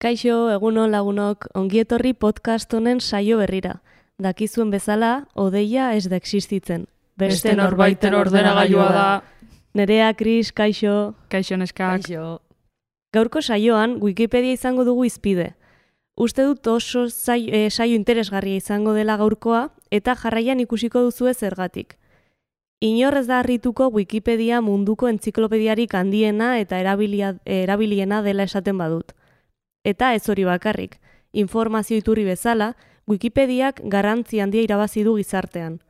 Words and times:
Kaixo, 0.00 0.48
egunon 0.48 0.88
lagunok, 0.94 1.44
ongietorri 1.52 2.14
podcast 2.16 2.72
honen 2.72 3.02
saio 3.04 3.36
berrira. 3.36 3.82
Dakizuen 4.16 4.70
bezala, 4.72 5.26
odeia 5.36 5.90
ez 5.92 6.06
da 6.08 6.16
existitzen. 6.16 6.86
Beste 7.20 7.52
norbaiten 7.52 8.16
ordenagailua 8.16 8.86
da. 8.94 9.04
Nerea, 9.76 10.08
Kris, 10.16 10.54
kaixo. 10.56 11.12
Kaixo 11.28 11.60
neskak. 11.60 12.08
Gaurko 13.12 13.42
saioan, 13.42 13.98
Wikipedia 14.00 14.56
izango 14.56 14.88
dugu 14.88 15.04
izpide. 15.04 15.50
Uste 16.16 16.48
dut 16.48 16.66
oso 16.66 17.10
saio, 17.10 17.52
eh, 17.52 17.68
saio 17.68 17.94
interesgarria 17.94 18.56
izango 18.56 18.96
dela 18.96 19.18
gaurkoa, 19.20 19.68
eta 19.90 20.16
jarraian 20.16 20.60
ikusiko 20.60 21.04
duzu 21.04 21.28
zergatik. 21.34 21.98
Inor 22.80 23.18
ez 23.18 23.26
da 23.26 23.40
harrituko 23.40 23.92
Wikipedia 23.92 24.62
munduko 24.62 25.08
entziklopediarik 25.08 25.92
handiena 25.94 26.58
eta 26.58 26.80
erabilia, 26.80 27.36
erabiliena 27.44 28.22
dela 28.22 28.48
esaten 28.48 28.78
badut. 28.78 29.12
Eta 29.84 30.14
ez 30.14 30.28
hori 30.28 30.44
bakarrik, 30.44 30.98
informazio 31.32 31.96
iturri 31.96 32.24
bezala, 32.24 32.74
Wikipediak 33.08 33.80
garrantzi 33.90 34.38
handia 34.40 34.62
irabazi 34.62 35.02
du 35.02 35.16
gizartean. 35.16 35.80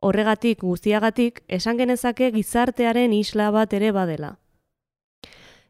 Horregatik 0.00 0.60
guztiagatik, 0.60 1.40
esan 1.48 1.78
genezake 1.78 2.32
gizartearen 2.34 3.14
isla 3.16 3.50
bat 3.50 3.72
ere 3.72 3.92
badela. 3.96 4.36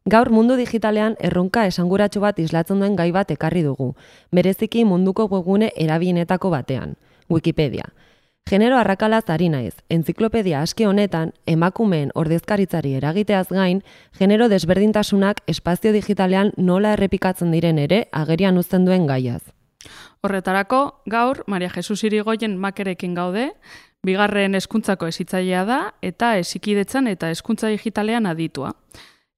Gaur 0.07 0.31
mundu 0.31 0.57
digitalean 0.57 1.17
erronka 1.21 1.67
esanguratsu 1.67 2.21
bat 2.23 2.39
islatzen 2.39 2.83
duen 2.83 2.97
gai 2.97 3.11
bat 3.13 3.31
ekarri 3.31 3.63
dugu, 3.63 3.93
bereziki 4.33 4.85
munduko 4.85 5.29
webgune 5.31 5.71
erabienetako 5.77 6.51
batean, 6.51 6.97
Wikipedia. 7.29 7.93
Genero 8.47 8.77
arrakalaz 8.79 9.25
ari 9.35 9.49
naiz, 9.51 9.75
entziklopedia 9.91 10.61
aske 10.63 10.87
honetan, 10.87 11.33
emakumeen 11.51 12.13
ordezkaritzari 12.15 12.93
eragiteaz 12.95 13.49
gain, 13.51 13.81
genero 14.15 14.47
desberdintasunak 14.49 15.41
espazio 15.51 15.91
digitalean 15.91 16.53
nola 16.57 16.93
errepikatzen 16.95 17.51
diren 17.51 17.81
ere 17.83 18.05
agerian 18.13 18.63
uzten 18.63 18.87
duen 18.87 19.09
gaiaz. 19.11 19.43
Horretarako, 20.23 20.81
gaur, 21.11 21.43
Maria 21.51 21.73
Jesus 21.75 22.05
Irigoyen 22.07 22.55
makerekin 22.63 23.19
gaude, 23.19 23.49
bigarren 24.07 24.55
hezkuntzako 24.55 25.11
esitzailea 25.11 25.65
da 25.67 25.83
eta 26.01 26.37
esikidetzan 26.39 27.11
eta 27.11 27.35
hezkuntza 27.35 27.75
digitalean 27.75 28.31
aditua. 28.31 28.77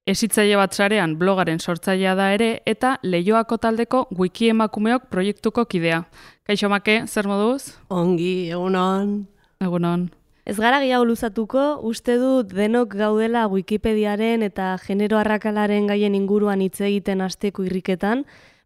Esitzaile 0.05 0.55
bat 0.57 0.73
sarean 0.73 1.17
blogaren 1.17 1.59
sortzailea 1.59 2.13
da 2.17 2.31
ere 2.33 2.61
eta 2.65 2.99
leioako 3.01 3.57
taldeko 3.57 4.07
wiki 4.17 4.53
emakumeok 4.53 5.09
proiektuko 5.09 5.65
kidea. 5.65 6.03
Kaixo 6.49 6.65
make, 6.65 7.03
zer 7.05 7.27
moduz? 7.29 7.75
Ongi, 7.93 8.49
egunon. 8.49 9.27
Egunon. 9.61 10.07
Ez 10.49 10.55
gara 10.57 10.79
gehiago 10.81 11.05
luzatuko, 11.05 11.65
uste 11.85 12.15
dut 12.17 12.55
denok 12.57 12.95
gaudela 12.97 13.43
Wikipediaren 13.51 14.41
eta 14.41 14.71
genero 14.81 15.19
arrakalaren 15.19 15.85
gaien 15.85 16.15
inguruan 16.17 16.63
hitz 16.65 16.81
egiten 16.81 17.21
asteko 17.21 17.67
irriketan, 17.67 18.23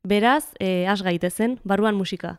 beraz, 0.07 0.45
e, 0.63 0.85
has 0.87 1.03
gaitezen, 1.03 1.57
baruan 1.67 1.99
musika. 1.99 2.37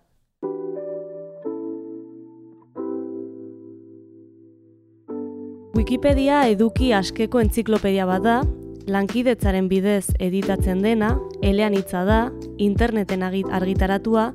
Wikipedia 5.76 6.46
eduki 6.48 6.94
askeko 6.96 7.44
entziklopedia 7.44 8.08
bada, 8.08 8.40
lankidetzaren 8.88 9.68
bidez 9.68 10.08
editatzen 10.16 10.80
dena, 10.80 11.18
elean 11.42 11.76
hitza 11.76 12.06
da, 12.08 12.24
interneten 12.56 13.28
argitaratua, 13.28 14.30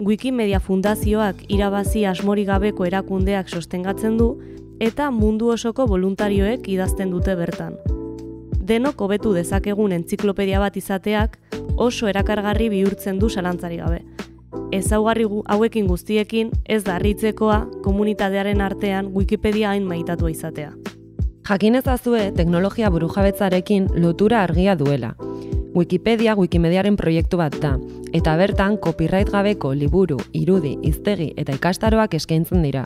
Wikimedia 0.00 0.58
Fundazioak 0.58 1.44
irabazi 1.48 2.04
asmori 2.04 2.44
gabeko 2.44 2.84
erakundeak 2.84 3.48
sostengatzen 3.48 4.16
du 4.18 4.26
eta 4.82 5.10
mundu 5.14 5.52
osoko 5.54 5.86
voluntarioek 5.86 6.66
idazten 6.68 7.12
dute 7.14 7.36
bertan. 7.38 7.76
Denok 8.58 9.00
hobetu 9.06 9.32
dezakegun 9.36 9.92
entziklopedia 9.92 10.58
bat 10.58 10.76
izateak 10.76 11.38
oso 11.76 12.08
erakargarri 12.10 12.68
bihurtzen 12.72 13.20
du 13.20 13.30
salantzari 13.30 13.78
gabe. 13.78 14.00
Ezaugarri 14.72 15.28
hauekin 15.46 15.86
guztiekin 15.86 16.50
ez 16.66 16.82
da 16.82 16.96
harritzekoa 16.96 17.60
komunitatearen 17.84 18.60
artean 18.60 19.12
Wikipedia 19.14 19.70
hain 19.70 19.86
maitatua 19.86 20.30
izatea. 20.30 20.72
Jakin 21.48 21.74
ezazue 21.76 22.32
teknologia 22.32 22.90
burujabetzarekin 22.90 23.86
lotura 24.02 24.42
argia 24.42 24.74
duela. 24.74 25.14
Wikipedia 25.74 26.36
Wikimediaren 26.38 26.94
proiektu 26.94 27.38
bat 27.40 27.56
da, 27.58 27.72
eta 28.14 28.36
bertan 28.38 28.76
copyright 28.78 29.32
gabeko 29.34 29.72
liburu, 29.74 30.20
irudi, 30.30 30.76
iztegi 30.86 31.32
eta 31.36 31.56
ikastaroak 31.58 32.14
eskaintzen 32.14 32.62
dira. 32.62 32.84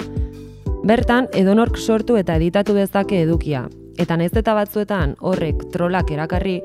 Bertan, 0.88 1.27
edonork 1.37 1.77
sortu 1.77 2.16
eta 2.16 2.38
editatu 2.41 2.72
dezake 2.72 3.21
edukia, 3.27 3.66
eta 4.00 4.16
naiz 4.16 4.32
eta 4.41 4.54
batzuetan 4.56 5.16
horrek 5.21 5.66
trolak 5.72 6.15
erakarri, 6.16 6.62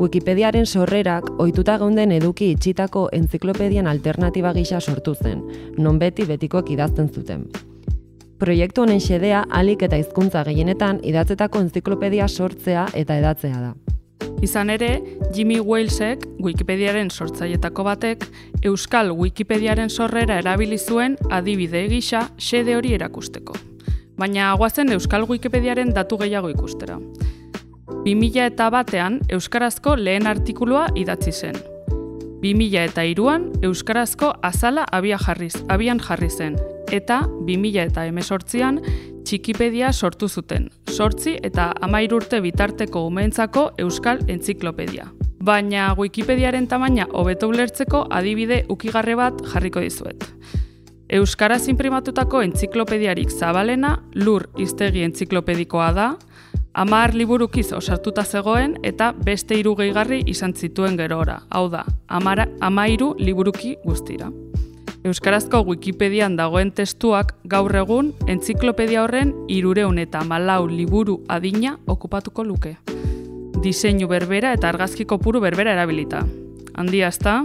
Wikipediaren 0.00 0.66
sorrerak 0.66 1.28
ohituta 1.38 1.76
geunden 1.78 2.10
eduki 2.12 2.50
itxitako 2.54 3.06
entziklopedian 3.12 3.86
alternatiba 3.86 4.54
gisa 4.56 4.80
sortu 4.80 5.14
zen, 5.14 5.42
non 5.78 5.98
beti 5.98 6.24
betikoak 6.24 6.70
idazten 6.72 7.08
zuten. 7.12 7.44
Proiektu 8.40 8.82
honen 8.82 9.00
xedea 9.00 9.44
alik 9.50 9.84
eta 9.84 10.00
hizkuntza 10.00 10.42
gehienetan 10.48 11.00
idatzetako 11.04 11.60
entziklopedia 11.68 12.28
sortzea 12.28 12.86
eta 12.94 13.18
edatzea 13.20 13.60
da. 13.60 13.74
Izan 14.42 14.70
ere, 14.70 15.02
Jimmy 15.34 15.58
Walesek, 15.60 16.26
Wikipediaren 16.42 17.10
sortzaietako 17.10 17.84
batek, 17.86 18.26
Euskal 18.62 19.10
Wikipediaren 19.16 19.90
sorrera 19.90 20.38
erabili 20.42 20.78
zuen 20.78 21.16
adibide 21.30 21.86
gisa 21.88 22.28
xede 22.38 22.76
hori 22.76 22.92
erakusteko. 22.94 23.56
Baina 24.16 24.52
guazen 24.56 24.92
Euskal 24.92 25.26
Wikipediaren 25.28 25.92
datu 25.96 26.18
gehiago 26.20 26.50
ikustera. 26.52 27.00
2000 28.06 28.46
eta 28.52 28.68
batean 28.70 29.18
Euskarazko 29.28 29.96
lehen 29.96 30.26
artikulua 30.30 30.86
idatzi 30.94 31.32
zen. 31.32 31.58
2000 32.42 32.84
eta 32.92 33.04
iruan 33.04 33.50
Euskarazko 33.66 34.32
azala 34.42 34.86
abia 34.92 35.18
jarriz, 35.18 35.56
abian 35.68 35.98
jarri 35.98 36.30
zen. 36.30 36.56
Eta 36.92 37.24
2000 37.48 37.88
eta 37.90 38.06
emezortzian 38.06 38.80
Txikipedia 39.26 39.88
sortu 39.90 40.28
zuten, 40.30 40.68
sortzi 40.86 41.32
eta 41.42 41.72
amair 41.82 42.12
urte 42.14 42.38
bitarteko 42.44 43.00
umeentzako 43.08 43.72
Euskal 43.82 44.20
Entziklopedia. 44.30 45.08
Baina 45.42 45.88
Wikipediaren 45.98 46.68
tamaina 46.70 47.08
hobeto 47.10 47.48
ulertzeko 47.50 48.04
adibide 48.18 48.60
ukigarre 48.70 49.16
bat 49.18 49.42
jarriko 49.50 49.82
dizuet. 49.82 50.22
Euskaraz 51.18 51.66
inprimatutako 51.72 52.44
entziklopediarik 52.46 53.34
zabalena 53.34 53.96
lur 54.14 54.46
iztegi 54.62 55.02
entziklopedikoa 55.08 55.90
da, 55.96 56.06
amar 56.74 57.14
liburukiz 57.14 57.72
osartuta 57.74 58.22
zegoen 58.22 58.78
eta 58.86 59.10
beste 59.10 59.58
hiru 59.58 59.74
gehigarri 59.74 60.22
izan 60.30 60.54
zituen 60.54 60.94
gerora, 61.02 61.40
hau 61.50 61.66
da, 61.72 61.82
amara, 62.06 62.46
amairu 62.60 63.16
liburuki 63.18 63.74
guztira. 63.82 64.30
Euskarazko 65.06 65.60
Wikipedian 65.62 66.34
dagoen 66.34 66.72
testuak 66.74 67.36
gaur 67.46 67.76
egun 67.78 68.08
entziklopedia 68.26 69.04
horren 69.04 69.30
irureun 69.46 70.00
eta 70.02 70.24
malau 70.26 70.64
liburu 70.66 71.20
adina 71.30 71.76
okupatuko 71.86 72.42
luke. 72.42 72.72
Diseinu 73.62 74.08
berbera 74.10 74.50
eta 74.58 74.66
argazki 74.72 75.06
kopuru 75.06 75.38
berbera 75.44 75.76
erabilita. 75.78 76.24
Handia 76.74 77.12
ezta? 77.14 77.36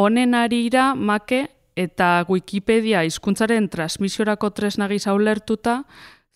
Honen 0.00 0.34
arira 0.34 0.94
make 0.94 1.44
eta 1.76 2.24
Wikipedia 2.24 3.04
hizkuntzaren 3.04 3.68
transmisiorako 3.68 4.50
tresnagi 4.50 4.96
ulertuta, 5.12 5.82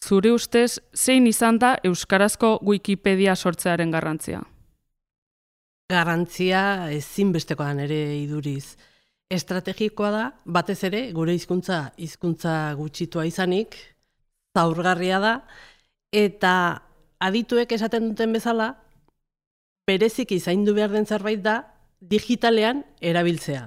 zure 0.04 0.32
ustez 0.32 0.80
zein 0.94 1.26
izan 1.26 1.58
da 1.58 1.78
Euskarazko 1.82 2.58
Wikipedia 2.60 3.34
sortzearen 3.34 3.90
garrantzia? 3.90 4.44
Garrantzia 5.90 6.90
ezinbestekoan 6.94 7.82
ere 7.84 8.00
iduriz. 8.22 8.76
Estrategikoa 9.32 10.10
da, 10.12 10.24
batez 10.44 10.80
ere, 10.88 11.06
gure 11.16 11.34
hizkuntza 11.36 11.90
hizkuntza 12.00 12.74
gutxitua 12.78 13.26
izanik, 13.28 13.76
zaurgarria 14.56 15.20
da, 15.20 15.34
eta 16.12 16.54
adituek 17.24 17.72
esaten 17.76 18.10
duten 18.10 18.34
bezala, 18.36 18.74
bereziki 19.88 20.38
zaindu 20.40 20.74
behar 20.76 20.92
den 20.92 21.06
zerbait 21.06 21.42
da, 21.44 21.62
digitalean 22.00 22.84
erabiltzea. 23.00 23.66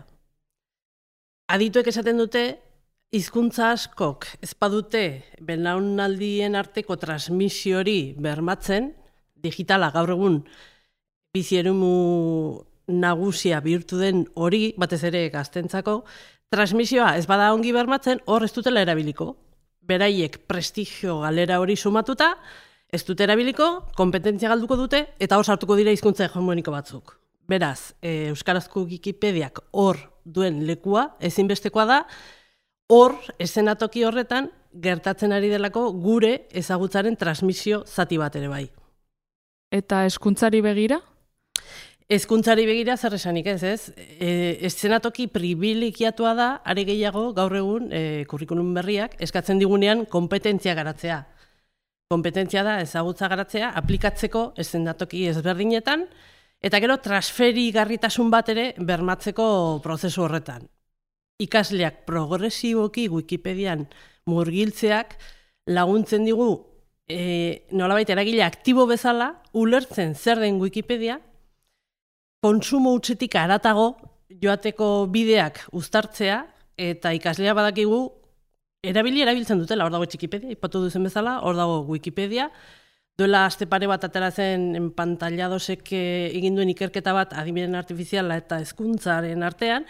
Adituek 1.53 1.89
esaten 1.89 2.17
dute, 2.21 2.45
hizkuntza 3.13 3.71
askok 3.71 4.25
ezpadute 4.43 5.03
benaunaldien 5.41 6.57
arteko 6.59 6.97
transmisiori 6.99 8.15
bermatzen, 8.19 8.91
digitala 9.37 9.91
gaur 9.93 10.11
egun 10.17 10.41
bizierumu 11.33 12.63
nagusia 12.88 13.59
bihurtu 13.62 14.00
den 14.00 14.25
hori, 14.35 14.74
batez 14.77 15.03
ere 15.09 15.27
gaztentzako, 15.29 16.01
transmisioa 16.53 17.15
ez 17.18 17.25
bada 17.27 17.51
ongi 17.53 17.74
bermatzen, 17.75 18.21
hor 18.25 18.45
ez 18.47 18.53
dutela 18.56 18.81
erabiliko. 18.85 19.35
Beraiek 19.88 20.39
prestigio 20.47 21.19
galera 21.21 21.59
hori 21.59 21.75
sumatuta, 21.75 22.33
ez 22.91 23.03
dute 23.07 23.25
erabiliko, 23.27 23.88
kompetentzia 23.95 24.50
galduko 24.50 24.77
dute, 24.79 25.03
eta 25.19 25.38
hor 25.38 25.45
sartuko 25.45 25.75
dira 25.75 25.91
hizkuntza 25.91 26.27
hegemoniko 26.27 26.71
batzuk. 26.71 27.18
Beraz, 27.47 27.94
e, 28.01 28.30
Euskarazko 28.31 28.83
Wikipediak 28.88 29.62
hor 29.71 30.00
duen 30.23 30.65
lekua, 30.68 31.13
ezinbestekoa 31.23 31.85
da, 31.88 32.00
hor, 32.91 33.15
esenatoki 33.39 34.03
horretan, 34.07 34.50
gertatzen 34.83 35.31
ari 35.33 35.50
delako 35.51 35.89
gure 35.91 36.47
ezagutzaren 36.56 37.15
transmisio 37.19 37.83
zati 37.88 38.19
bat 38.19 38.35
ere 38.35 38.50
bai. 38.51 38.65
Eta 39.71 40.06
eskuntzari 40.07 40.62
begira? 40.63 41.00
Ezkuntzari 42.07 42.63
begira 42.63 42.94
zer 42.95 43.18
esanik 43.18 43.50
ez, 43.51 43.63
ez? 43.68 43.89
E, 44.00 44.30
eszenatoki 44.63 45.25
privilegiatua 45.27 46.31
da, 46.38 46.45
are 46.63 46.86
gehiago 46.88 47.33
gaur 47.36 47.56
egun 47.59 47.89
e, 47.92 48.24
kurrikulum 48.31 48.69
berriak 48.77 49.18
eskatzen 49.27 49.59
digunean 49.59 50.06
kompetentzia 50.07 50.71
garatzea. 50.77 51.18
Kompetentzia 52.07 52.63
da 52.63 52.77
ezagutza 52.80 53.27
garatzea, 53.27 53.74
aplikatzeko 53.75 54.45
eszenatoki 54.56 55.25
ezberdinetan, 55.33 56.07
eta 56.63 56.80
gero 56.80 56.95
transferi 57.04 57.68
garritasun 57.75 58.31
bat 58.31 58.56
ere 58.56 58.69
bermatzeko 58.80 59.50
prozesu 59.83 60.24
horretan. 60.24 60.63
Ikasleak 61.44 62.06
progresiboki 62.07 63.09
Wikipedian 63.12 63.83
murgiltzeak 64.31 65.18
laguntzen 65.75 66.24
digu 66.24 66.54
e, 67.04 67.68
nolabait 67.75 68.09
eragile 68.15 68.48
aktibo 68.48 68.88
bezala, 68.88 69.33
ulertzen 69.51 70.15
zer 70.15 70.39
den 70.39 70.63
Wikipedia, 70.63 71.19
kontsumo 72.43 72.93
utzetik 72.97 73.35
aratago 73.35 73.95
joateko 74.41 75.07
bideak 75.11 75.63
uztartzea 75.75 76.43
eta 76.77 77.13
ikaslea 77.17 77.55
badakigu 77.57 78.01
erabili 78.85 79.23
erabiltzen 79.23 79.59
dutela, 79.59 79.85
hor 79.85 79.93
dago 79.93 80.05
Wikipedia, 80.05 80.51
ipatu 80.53 80.81
duzen 80.83 81.07
bezala, 81.07 81.39
hor 81.41 81.57
dago 81.57 81.79
Wikipedia, 81.89 82.51
duela 83.17 83.45
aste 83.47 83.65
pare 83.65 83.87
bat 83.89 84.03
ateratzen 84.05 84.75
en 84.77 84.91
pantailadosek 84.95 85.91
eh, 85.97 86.29
egin 86.37 86.55
duen 86.55 86.69
ikerketa 86.69 87.13
bat 87.17 87.33
adibiden 87.33 87.75
artifiziala 87.75 88.37
eta 88.37 88.61
hezkuntzaren 88.61 89.43
artean, 89.43 89.87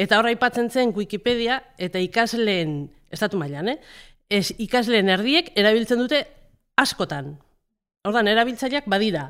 eta 0.00 0.18
hor 0.18 0.30
aipatzen 0.30 0.70
zen 0.70 0.94
Wikipedia 0.96 1.60
eta 1.78 2.00
ikasleen, 2.00 2.88
estatu 3.12 3.38
mailan, 3.40 3.74
eh? 3.74 3.78
Ez 4.30 4.54
ikasleen 4.62 5.10
erdiek 5.10 5.50
erabiltzen 5.58 5.98
dute 5.98 6.22
askotan. 6.78 7.34
Ordan 8.06 8.30
erabiltzaileak 8.30 8.86
badira. 8.88 9.26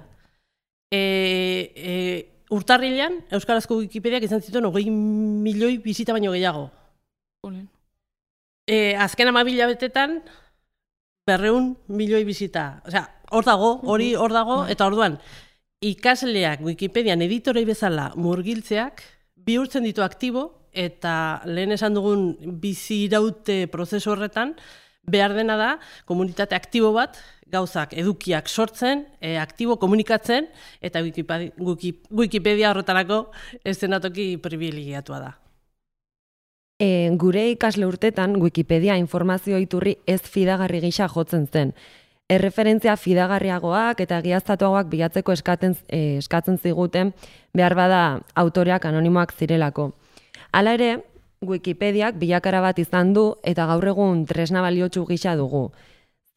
E, 0.92 1.00
e, 1.74 1.94
urtarrilean, 2.50 3.20
Euskarazko 3.34 3.78
Wikipediak 3.80 4.26
izan 4.26 4.42
zituen 4.42 4.66
hogei 4.66 4.90
milioi 4.90 5.78
bizita 5.82 6.14
baino 6.16 6.32
gehiago. 6.34 6.68
E, 8.66 8.94
azken 8.98 9.30
amabila 9.30 9.68
betetan, 9.70 10.18
berreun 11.26 11.72
milioi 11.88 12.24
bizita. 12.26 12.82
Osea, 12.86 13.06
hor 13.30 13.46
dago, 13.46 13.70
hori 13.92 14.12
hor 14.18 14.34
dago, 14.34 14.64
eta 14.70 14.88
orduan, 14.90 15.18
ikasleak 15.80 16.64
Wikipedian 16.66 17.22
editorei 17.24 17.64
bezala 17.68 18.10
murgiltzeak, 18.20 19.02
bihurtzen 19.46 19.86
ditu 19.86 20.04
aktibo, 20.04 20.50
eta 20.70 21.40
lehen 21.48 21.72
esan 21.74 21.96
dugun 21.96 22.34
bizi 22.62 23.04
iraute 23.06 23.64
prozesu 23.72 24.12
horretan, 24.12 24.54
behar 25.10 25.34
dena 25.34 25.56
da, 25.58 25.70
komunitate 26.06 26.54
aktibo 26.54 26.92
bat, 26.94 27.18
gauzak 27.50 27.92
edukiak 27.98 28.48
sortzen, 28.48 29.06
e, 29.20 29.36
aktibo 29.38 29.76
komunikatzen, 29.76 30.48
eta 30.80 31.02
Wikipedia, 31.02 32.70
horretarako 32.70 33.30
estenatoki 33.64 34.36
privilegiatua 34.42 35.20
da. 35.20 35.32
E, 36.80 37.10
gure 37.20 37.50
ikasle 37.52 37.84
urtetan 37.84 38.38
Wikipedia 38.40 38.96
informazio 38.96 39.58
iturri 39.60 39.98
ez 40.06 40.22
fidagarri 40.22 40.80
gisa 40.86 41.10
jotzen 41.12 41.46
zen. 41.46 41.74
Erreferentzia 42.30 42.94
fidagarriagoak 42.96 44.00
eta 44.00 44.20
giaztatuagoak 44.22 44.88
bilatzeko 44.88 45.34
eskaten, 45.34 45.74
e, 45.88 46.18
eskatzen 46.22 46.56
ziguten 46.58 47.12
behar 47.52 47.74
bada 47.74 48.02
autoreak 48.34 48.86
anonimoak 48.86 49.34
zirelako. 49.36 49.90
Hala 50.52 50.74
ere, 50.78 50.90
Wikipediak 51.40 52.18
bilakara 52.20 52.60
bat 52.60 52.78
izan 52.78 53.14
du 53.16 53.30
eta 53.48 53.64
gaur 53.64 53.86
egun 53.88 54.26
tresna 54.28 54.60
baliotsu 54.60 55.06
gisa 55.08 55.32
dugu. 55.38 55.70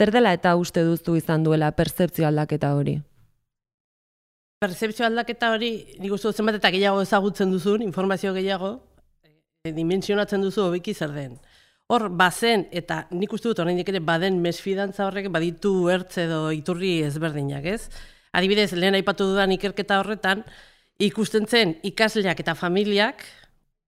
Zer 0.03 0.11
dela 0.11 0.33
eta 0.35 0.51
uste 0.59 0.81
duztu 0.83 1.13
izan 1.15 1.45
duela 1.45 1.69
percepzio 1.71 2.25
aldaketa 2.27 2.73
hori? 2.75 2.97
Percepzio 4.59 5.05
aldaketa 5.07 5.53
hori, 5.53 5.69
nik 6.03 6.11
uste 6.11 6.33
zenbat 6.35 6.57
eta 6.57 6.71
gehiago 6.75 6.99
ezagutzen 7.05 7.53
duzun, 7.53 7.85
informazio 7.85 8.33
gehiago, 8.35 8.71
e, 9.23 9.71
dimensionatzen 9.71 10.41
duzu 10.43 10.65
hobiki 10.65 10.91
zer 10.91 11.13
den. 11.15 11.37
Hor, 11.87 12.09
bazen, 12.19 12.65
eta 12.75 12.97
nik 13.15 13.31
uste 13.37 13.47
dut 13.47 13.61
oraindik 13.63 13.93
ere 13.93 14.01
baden 14.03 14.41
mesfidantza 14.43 15.05
horrek 15.07 15.29
baditu 15.31 15.71
ertz 15.93 16.17
edo 16.25 16.41
iturri 16.51 16.97
ezberdinak, 17.07 17.69
ez? 17.71 17.87
Adibidez, 18.35 18.73
lehen 18.75 18.97
aipatu 18.99 19.29
dudan 19.29 19.55
ikerketa 19.55 20.01
horretan, 20.01 20.41
ikusten 20.99 21.47
zen 21.47 21.77
ikasleak 21.91 22.43
eta 22.43 22.57
familiak 22.59 23.23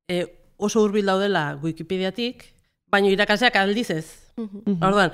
e, 0.08 0.22
oso 0.56 0.86
hurbil 0.86 1.12
daudela 1.12 1.58
Wikipediatik, 1.60 2.54
baino 2.88 3.12
irakasleak 3.12 3.60
aldiz 3.60 3.90
ez. 3.98 4.06
Mm 4.40 4.80
Orduan, 4.84 5.12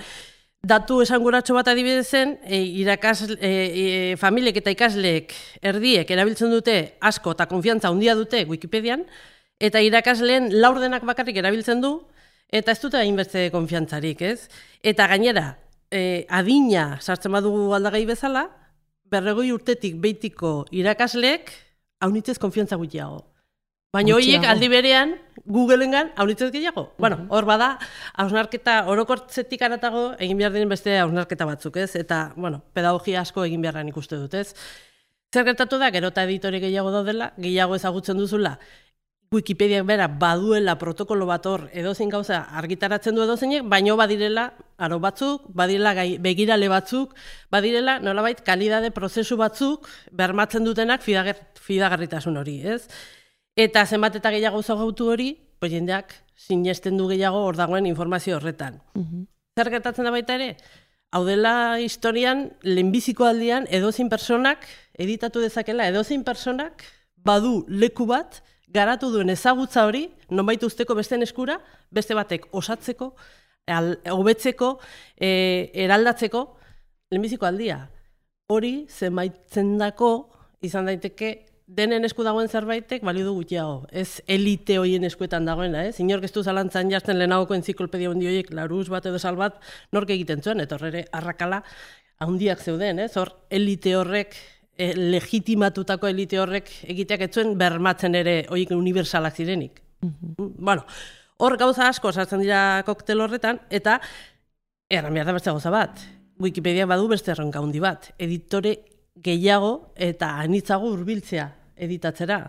Datu 0.62 1.00
esanguratxo 1.02 1.56
bat 1.58 1.72
adibidezen, 1.72 2.36
e, 2.46 2.60
irakas, 2.84 3.24
e, 3.34 3.50
e, 3.50 3.86
familiek 4.22 4.60
eta 4.62 4.70
ikasleek 4.70 5.34
erdiek 5.66 6.12
erabiltzen 6.14 6.52
dute 6.54 6.76
asko 7.02 7.34
eta 7.34 7.48
konfiantza 7.50 7.90
handia 7.90 8.14
dute 8.14 8.44
Wikipedian, 8.46 9.08
eta 9.58 9.82
irakasleen 9.82 10.52
laurdenak 10.62 11.02
bakarrik 11.10 11.40
erabiltzen 11.42 11.82
du, 11.82 11.96
eta 12.54 12.76
ez 12.76 12.80
dute 12.84 13.02
hainbeste 13.02 13.48
konfiantzarik, 13.50 14.22
ez? 14.22 14.52
Eta 14.86 15.10
gainera, 15.10 15.56
e, 15.90 16.28
adina 16.30 17.00
sartzen 17.02 17.34
badugu 17.34 17.74
aldagai 17.74 18.06
bezala, 18.06 18.46
berregoi 19.10 19.50
urtetik 19.58 19.98
beitiko 19.98 20.68
irakasleek 20.70 21.50
haunitzez 22.06 22.38
konfiantza 22.38 22.78
gutxiago. 22.78 23.31
Baina 23.92 24.14
horiek 24.16 24.46
aldi 24.48 24.70
berean, 24.72 25.18
Googleengan 25.52 26.14
haunitzez 26.16 26.48
gehiago. 26.54 26.86
Bueno, 27.02 27.26
hor 27.28 27.44
bada, 27.50 27.74
hausnarketa 28.24 28.86
orokortzetik 28.88 29.66
aratago 29.68 30.04
egin 30.16 30.40
behar 30.40 30.54
diren 30.56 30.72
beste 30.72 30.94
hausnarketa 31.02 31.48
batzuk, 31.50 31.76
ez? 31.82 31.90
Eta, 32.00 32.22
bueno, 32.38 32.62
pedagogia 32.72 33.20
asko 33.26 33.44
egin 33.44 33.66
beharran 33.66 33.92
ikuste 33.92 34.16
dut, 34.16 34.38
ez? 34.40 34.56
Zer 35.34 35.44
gertatu 35.50 35.82
da, 35.82 35.92
gero 35.92 36.14
eta 36.14 36.24
editore 36.24 36.64
gehiago 36.64 36.96
daudela, 36.96 37.34
gehiago 37.38 37.76
ezagutzen 37.76 38.22
duzula, 38.22 38.56
Wikipediak 39.32 39.86
bera 39.88 40.10
baduela 40.12 40.74
protokolo 40.76 41.24
bat 41.24 41.46
hor 41.48 41.62
edozein 41.72 42.10
gauza 42.12 42.42
argitaratzen 42.60 43.16
du 43.16 43.22
edozeinek, 43.24 43.64
baino 43.64 43.96
badirela 43.96 44.50
aro 44.76 44.98
batzuk, 45.00 45.46
badirela 45.56 45.94
gai, 45.96 46.18
begirale 46.20 46.68
batzuk, 46.68 47.16
badirela 47.48 48.02
nolabait 48.04 48.42
kalidade 48.44 48.92
prozesu 48.92 49.38
batzuk 49.40 49.88
bermatzen 50.12 50.68
dutenak 50.68 51.08
fidagarritasun 51.08 52.44
hori, 52.44 52.60
ez? 52.76 52.84
Eta 53.60 53.86
zenbat 53.86 54.16
eta 54.16 54.32
gehiago 54.32 54.62
zautu 54.64 55.10
hori, 55.12 55.34
pues 55.60 55.72
jendeak 55.72 56.14
sinesten 56.36 56.98
du 56.98 57.08
gehiago 57.10 57.44
hor 57.46 57.58
dagoen 57.60 57.86
informazio 57.86 58.38
horretan. 58.38 58.82
Mm 58.96 59.28
Zer 59.60 59.68
gertatzen 59.68 60.08
da 60.08 60.12
baita 60.16 60.38
ere? 60.38 60.56
Hau 61.12 61.26
dela 61.28 61.78
historian, 61.84 62.54
lehenbiziko 62.64 63.26
aldian, 63.28 63.66
edozein 63.68 64.08
personak, 64.08 64.64
editatu 64.96 65.42
dezakela, 65.44 65.90
edozein 65.92 66.24
personak, 66.24 66.86
badu 67.18 67.66
leku 67.68 68.06
bat, 68.08 68.40
garatu 68.72 69.10
duen 69.12 69.30
ezagutza 69.30 69.84
hori, 69.90 70.06
nonbait 70.32 70.64
usteko 70.64 70.96
beste 70.96 71.20
eskura, 71.20 71.60
beste 71.92 72.16
batek 72.16 72.48
osatzeko, 72.56 73.12
hobetzeko, 74.16 74.80
e, 75.20 75.70
eraldatzeko, 75.84 76.46
lehenbiziko 77.12 77.46
aldia. 77.46 77.90
Hori, 78.48 78.88
zenbaitzen 78.88 79.78
dako, 79.78 80.32
izan 80.64 80.88
daiteke, 80.88 81.51
denen 81.76 82.06
esku 82.08 82.24
dagoen 82.28 82.50
zerbaitek 82.52 83.04
balio 83.06 83.26
du 83.30 83.34
gutxiago. 83.38 83.86
Ez 83.92 84.22
elite 84.28 84.78
hoien 84.82 85.06
eskuetan 85.08 85.46
dagoena, 85.48 85.86
eh? 85.88 85.94
Inork 86.04 86.26
ez 86.28 86.32
du 86.36 86.44
zalantzan 86.44 86.92
jartzen 86.92 87.20
lehenagoko 87.20 87.56
entziklopedia 87.56 88.12
hundi 88.12 88.28
horiek, 88.28 88.52
laruz 88.58 88.88
bat 88.92 89.08
edo 89.08 89.20
salbat, 89.20 89.60
nork 89.96 90.12
egiten 90.12 90.44
zuen, 90.44 90.60
eta 90.64 90.76
horre 90.76 91.06
arrakala 91.16 91.62
handiak 92.22 92.62
zeuden, 92.62 93.00
ez? 93.06 93.14
Hor, 93.18 93.32
elite 93.50 93.96
horrek, 93.96 94.36
e, 94.76 94.92
legitimatutako 94.98 96.12
elite 96.12 96.42
horrek 96.42 96.74
egiteak 96.92 97.28
etzuen 97.30 97.56
bermatzen 97.60 98.20
ere 98.20 98.42
horiek 98.50 98.76
universalak 98.76 99.40
zirenik. 99.40 99.82
Mm 100.04 100.52
Bueno, 100.62 100.84
hor 101.38 101.58
gauza 101.58 101.88
asko 101.88 102.12
sartzen 102.12 102.42
dira 102.44 102.84
koktel 102.86 103.22
horretan, 103.22 103.62
eta 103.70 104.00
eran 104.90 105.14
behar 105.14 105.32
da 105.32 105.38
beste 105.38 105.50
gauza 105.54 105.72
bat. 105.72 106.04
Wikipedia 106.42 106.86
badu 106.90 107.08
beste 107.08 107.32
erronka 107.32 107.62
handi 107.62 107.80
bat. 107.80 108.12
Editore 108.18 108.76
gehiago 109.16 109.94
eta 109.96 110.36
anitzago 110.42 110.90
hurbiltzea 110.92 111.61
editatzera. 111.82 112.44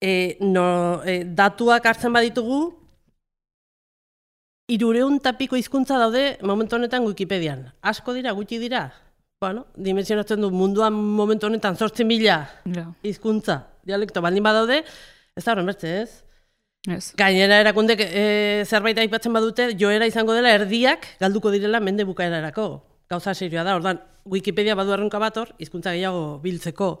E, 0.00 0.36
no, 0.40 1.00
e, 1.04 1.22
datuak 1.24 1.86
hartzen 1.86 2.12
baditugu, 2.12 2.60
irureun 4.70 5.18
tapiko 5.22 5.58
hizkuntza 5.58 5.98
daude 5.98 6.38
momentu 6.46 6.78
honetan 6.78 7.06
Wikipedian. 7.06 7.68
Asko 7.82 8.14
dira, 8.16 8.32
gutxi 8.36 8.60
dira. 8.62 8.88
Bueno, 9.40 9.66
dimensionatzen 9.76 10.42
du 10.44 10.50
munduan 10.52 10.92
momentu 10.92 11.48
honetan 11.48 11.76
zortzen 11.76 12.06
mila 12.06 12.42
hizkuntza 13.02 13.62
dialekto 13.88 14.20
baldin 14.20 14.44
badaude, 14.44 14.82
ez 15.36 15.44
da 15.44 15.54
horren 15.54 15.70
bertze, 15.70 15.94
ez? 16.02 16.10
Ez. 16.88 17.14
Gainera 17.16 17.58
erakundek 17.60 18.02
e, 18.04 18.24
zerbait 18.68 18.98
aipatzen 19.00 19.32
badute, 19.36 19.70
joera 19.80 20.08
izango 20.08 20.36
dela 20.36 20.52
erdiak 20.56 21.08
galduko 21.20 21.52
direla 21.52 21.80
mende 21.80 22.06
bukaerarako. 22.08 22.68
Gauza 23.10 23.34
serioa 23.34 23.64
da, 23.66 23.74
ordan 23.80 24.00
Wikipedia 24.30 24.76
badu 24.78 24.94
erronka 24.94 25.18
bat 25.20 25.36
hor, 25.40 25.54
hizkuntza 25.58 25.92
gehiago 25.96 26.38
biltzeko. 26.44 26.92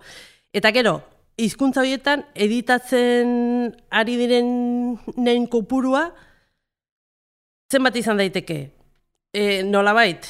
Eta 0.56 0.72
gero, 0.74 0.98
hizkuntza 1.40 1.80
horietan 1.82 2.26
editatzen 2.34 3.70
ari 3.90 4.16
diren 4.20 4.50
nein 5.16 5.46
kopurua 5.48 6.10
zenbat 7.70 7.96
izan 7.96 8.20
daiteke? 8.20 8.60
e, 9.32 9.62
nolabait, 9.62 10.26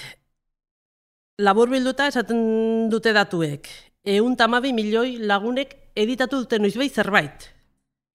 labur 1.40 1.70
bilduta 1.72 2.08
esaten 2.10 2.90
dute 2.92 3.14
datuek, 3.16 3.68
eun 4.04 4.36
tamabi 4.36 4.74
milioi 4.76 5.16
lagunek 5.18 5.76
editatu 5.96 6.44
dute 6.44 6.60
noizbait 6.60 6.94
zerbait. 6.94 7.48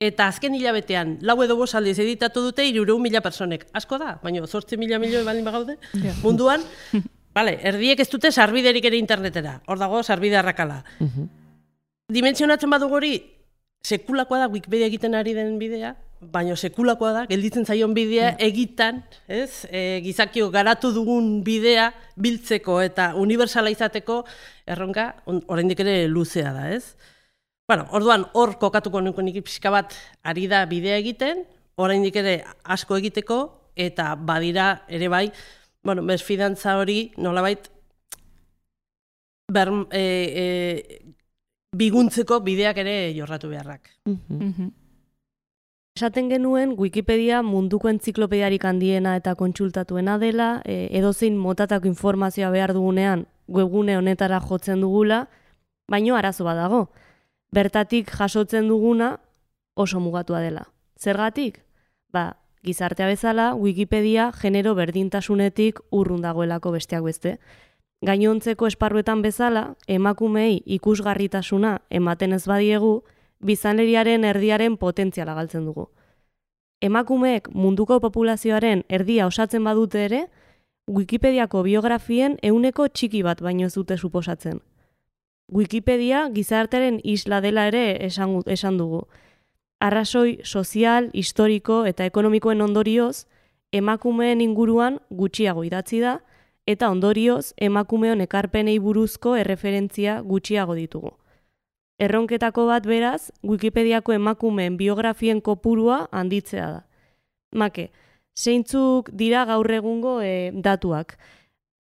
Eta 0.03 0.27
azken 0.27 0.53
hilabetean, 0.57 1.17
lau 1.23 1.37
edo 1.43 1.55
bos 1.55 1.71
aldiz 1.77 1.95
editatu 2.03 2.43
dute 2.43 2.65
irureu 2.67 2.97
mila 2.99 3.21
personek. 3.23 3.63
Asko 3.73 3.97
da, 4.01 4.17
baina 4.21 4.43
zortzi 4.45 4.77
mila 4.77 4.99
milioi 4.99 5.23
balin 5.25 5.45
bagaude, 5.45 5.77
munduan, 6.23 6.63
Vale, 7.35 7.57
erdiek 7.67 7.99
ez 7.99 8.07
dute 8.07 8.29
sarbiderik 8.31 8.85
ere 8.87 8.95
internetera. 8.95 9.57
Hor 9.67 9.75
dago 9.75 9.97
sarbide 10.07 10.37
arrakala. 10.39 10.77
Mhm. 11.03 11.25
Dimentsionatzen 12.13 12.69
badugu 12.69 12.99
hori, 12.99 13.13
sekulakoa 13.85 14.43
da 14.43 14.49
Wikipedia 14.53 14.85
egiten 14.91 15.15
ari 15.17 15.33
den 15.33 15.55
bidea, 15.57 15.95
baina 16.21 16.53
sekulakoa 16.55 17.11
da, 17.15 17.23
gelditzen 17.29 17.65
zaion 17.65 17.95
bidea 17.97 18.35
egitan, 18.45 19.01
ez? 19.27 19.65
E, 19.73 20.01
gizakio 20.05 20.51
garatu 20.53 20.91
dugun 20.93 21.41
bidea 21.45 21.87
biltzeko 22.21 22.77
eta 22.85 23.11
universala 23.17 23.73
izateko 23.73 24.19
erronka 24.69 25.15
on- 25.25 25.41
oraindik 25.49 25.81
ere 25.81 26.07
luzea 26.07 26.53
da, 26.53 26.69
ez? 26.77 26.93
Bueno, 27.67 27.87
orduan 27.97 28.27
hor 28.33 28.59
kokatuko 28.61 29.01
nuko 29.01 29.25
nik 29.25 29.41
pixka 29.43 29.71
bat 29.73 29.97
ari 30.23 30.45
da 30.47 30.65
bidea 30.69 30.97
egiten, 31.01 31.41
oraindik 31.75 32.15
ere 32.21 32.43
asko 32.63 32.97
egiteko 33.01 33.71
eta 33.75 34.13
badira 34.15 34.83
ere 34.87 35.09
bai, 35.09 35.31
bueno, 35.83 36.05
mesfidantza 36.05 36.77
hori 36.77 37.11
nolabait 37.17 37.65
ber, 39.51 39.69
e, 39.91 40.01
e, 40.01 41.04
biguntzeko 41.77 42.39
bideak 42.45 42.77
ere 42.83 43.13
jorratu 43.17 43.49
beharrak. 43.49 43.89
Mhm. 44.05 44.39
Mhm. 44.39 44.71
Esaten 45.95 46.27
genuen 46.29 46.73
Wikipedia 46.77 47.41
munduko 47.41 47.87
entziklopediarik 47.87 48.65
handiena 48.65 49.15
eta 49.15 49.35
kontsultatuena 49.39 50.17
dela, 50.19 50.61
e, 50.65 50.89
edozein 50.91 51.37
motatako 51.39 51.87
informazioa 51.87 52.49
behar 52.51 52.73
dugunean 52.75 53.27
webgune 53.47 53.95
honetara 53.95 54.41
jotzen 54.41 54.81
dugula, 54.81 55.29
baino 55.87 56.17
arazo 56.17 56.43
badago. 56.43 56.89
Bertatik 57.51 58.11
jasotzen 58.11 58.67
duguna 58.67 59.19
oso 59.73 60.01
mugatua 60.01 60.41
dela. 60.41 60.67
Zergatik? 60.99 61.61
Ba, 62.11 62.37
gizartea 62.63 63.07
bezala 63.07 63.53
Wikipedia 63.55 64.31
genero 64.35 64.75
berdintasunetik 64.75 65.79
urrun 65.91 66.21
dagoelako 66.21 66.71
besteak 66.75 67.03
beste. 67.03 67.37
Gainontzeko 68.05 68.67
esparruetan 68.69 69.21
bezala, 69.25 69.75
emakumei 69.87 70.61
ikusgarritasuna 70.77 71.79
ematen 71.89 72.33
ez 72.37 72.43
badiegu, 72.45 72.99
bizanleriaren 73.41 74.23
erdiaren 74.29 74.77
potentziala 74.77 75.33
galtzen 75.33 75.65
dugu. 75.65 75.87
Emakumeek 76.85 77.49
munduko 77.53 77.99
populazioaren 78.03 78.83
erdia 78.89 79.25
osatzen 79.27 79.63
badute 79.63 80.03
ere, 80.05 80.25
Wikipediako 80.85 81.63
biografien 81.65 82.35
euneko 82.45 82.85
txiki 82.87 83.23
bat 83.25 83.39
baino 83.41 83.65
ez 83.65 83.73
dute 83.73 83.95
suposatzen. 83.97 84.59
Wikipedia 85.49 86.27
gizartearen 86.33 86.99
isla 87.03 87.39
dela 87.41 87.63
ere 87.71 88.05
esan, 88.05 88.35
esan 88.45 88.77
dugu. 88.77 89.07
Arrazoi 89.81 90.41
sozial, 90.43 91.09
historiko 91.13 91.83
eta 91.89 92.05
ekonomikoen 92.05 92.61
ondorioz, 92.61 93.25
emakumeen 93.73 94.45
inguruan 94.45 94.99
gutxiago 95.09 95.65
idatzi 95.65 96.03
da, 96.05 96.19
eta 96.67 96.89
ondorioz 96.89 97.53
emakumeon 97.57 98.21
ekarpenei 98.25 98.79
buruzko 98.79 99.35
erreferentzia 99.35 100.19
gutxiago 100.21 100.75
ditugu. 100.75 101.13
Erronketako 101.99 102.65
bat 102.67 102.87
beraz, 102.87 103.31
Wikipediako 103.43 104.13
emakumeen 104.13 104.75
biografien 104.77 105.39
kopurua 105.41 106.07
handitzea 106.11 106.65
da. 106.71 106.81
Make, 107.55 107.91
zeintzuk 108.35 109.09
dira 109.13 109.45
gaur 109.45 109.71
egungo 109.71 110.19
e, 110.21 110.51
datuak. 110.51 111.15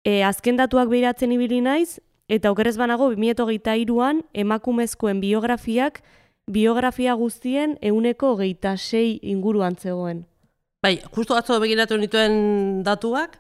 E, 0.03 0.21
azken 0.27 0.59
datuak 0.59 0.89
behiratzen 0.91 1.31
ibili 1.31 1.61
naiz, 1.63 2.01
eta 2.27 2.51
okerrez 2.51 2.75
banago 2.77 3.07
2008an 3.13 4.25
emakumezkoen 4.33 5.21
biografiak 5.23 6.01
biografia 6.51 7.13
guztien 7.15 7.77
euneko 7.81 8.33
hogeita 8.35 8.75
sei 8.77 9.19
inguruan 9.21 9.77
zegoen. 9.79 10.25
Bai, 10.83 10.99
justo 11.15 11.37
atzo 11.37 11.57
begiratu 11.61 11.97
nituen 11.97 12.83
datuak, 12.83 13.39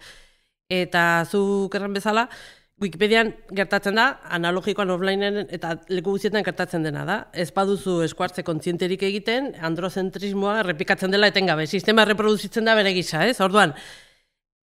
eta 0.69 1.25
zu 1.29 1.69
erran 1.73 1.93
bezala, 1.93 2.29
Wikipedian 2.75 3.29
gertatzen 3.55 3.95
da, 3.95 4.05
analogikoan 4.35 4.89
offlineen 4.91 5.45
eta 5.55 5.77
leku 5.87 6.17
guztietan 6.17 6.43
gertatzen 6.43 6.83
dena 6.83 7.05
da. 7.07 7.15
Ez 7.31 7.47
baduzu 7.55 8.01
eskuartze 8.03 8.43
kontzienterik 8.43 9.05
egiten, 9.07 9.53
androzentrismoa 9.63 10.57
errepikatzen 10.65 11.15
dela 11.15 11.29
etengabe. 11.31 11.69
Sistema 11.71 12.03
reproduzitzen 12.03 12.67
da 12.67 12.75
bere 12.75 12.91
gisa, 12.97 13.23
ez? 13.23 13.39
Orduan, 13.39 13.71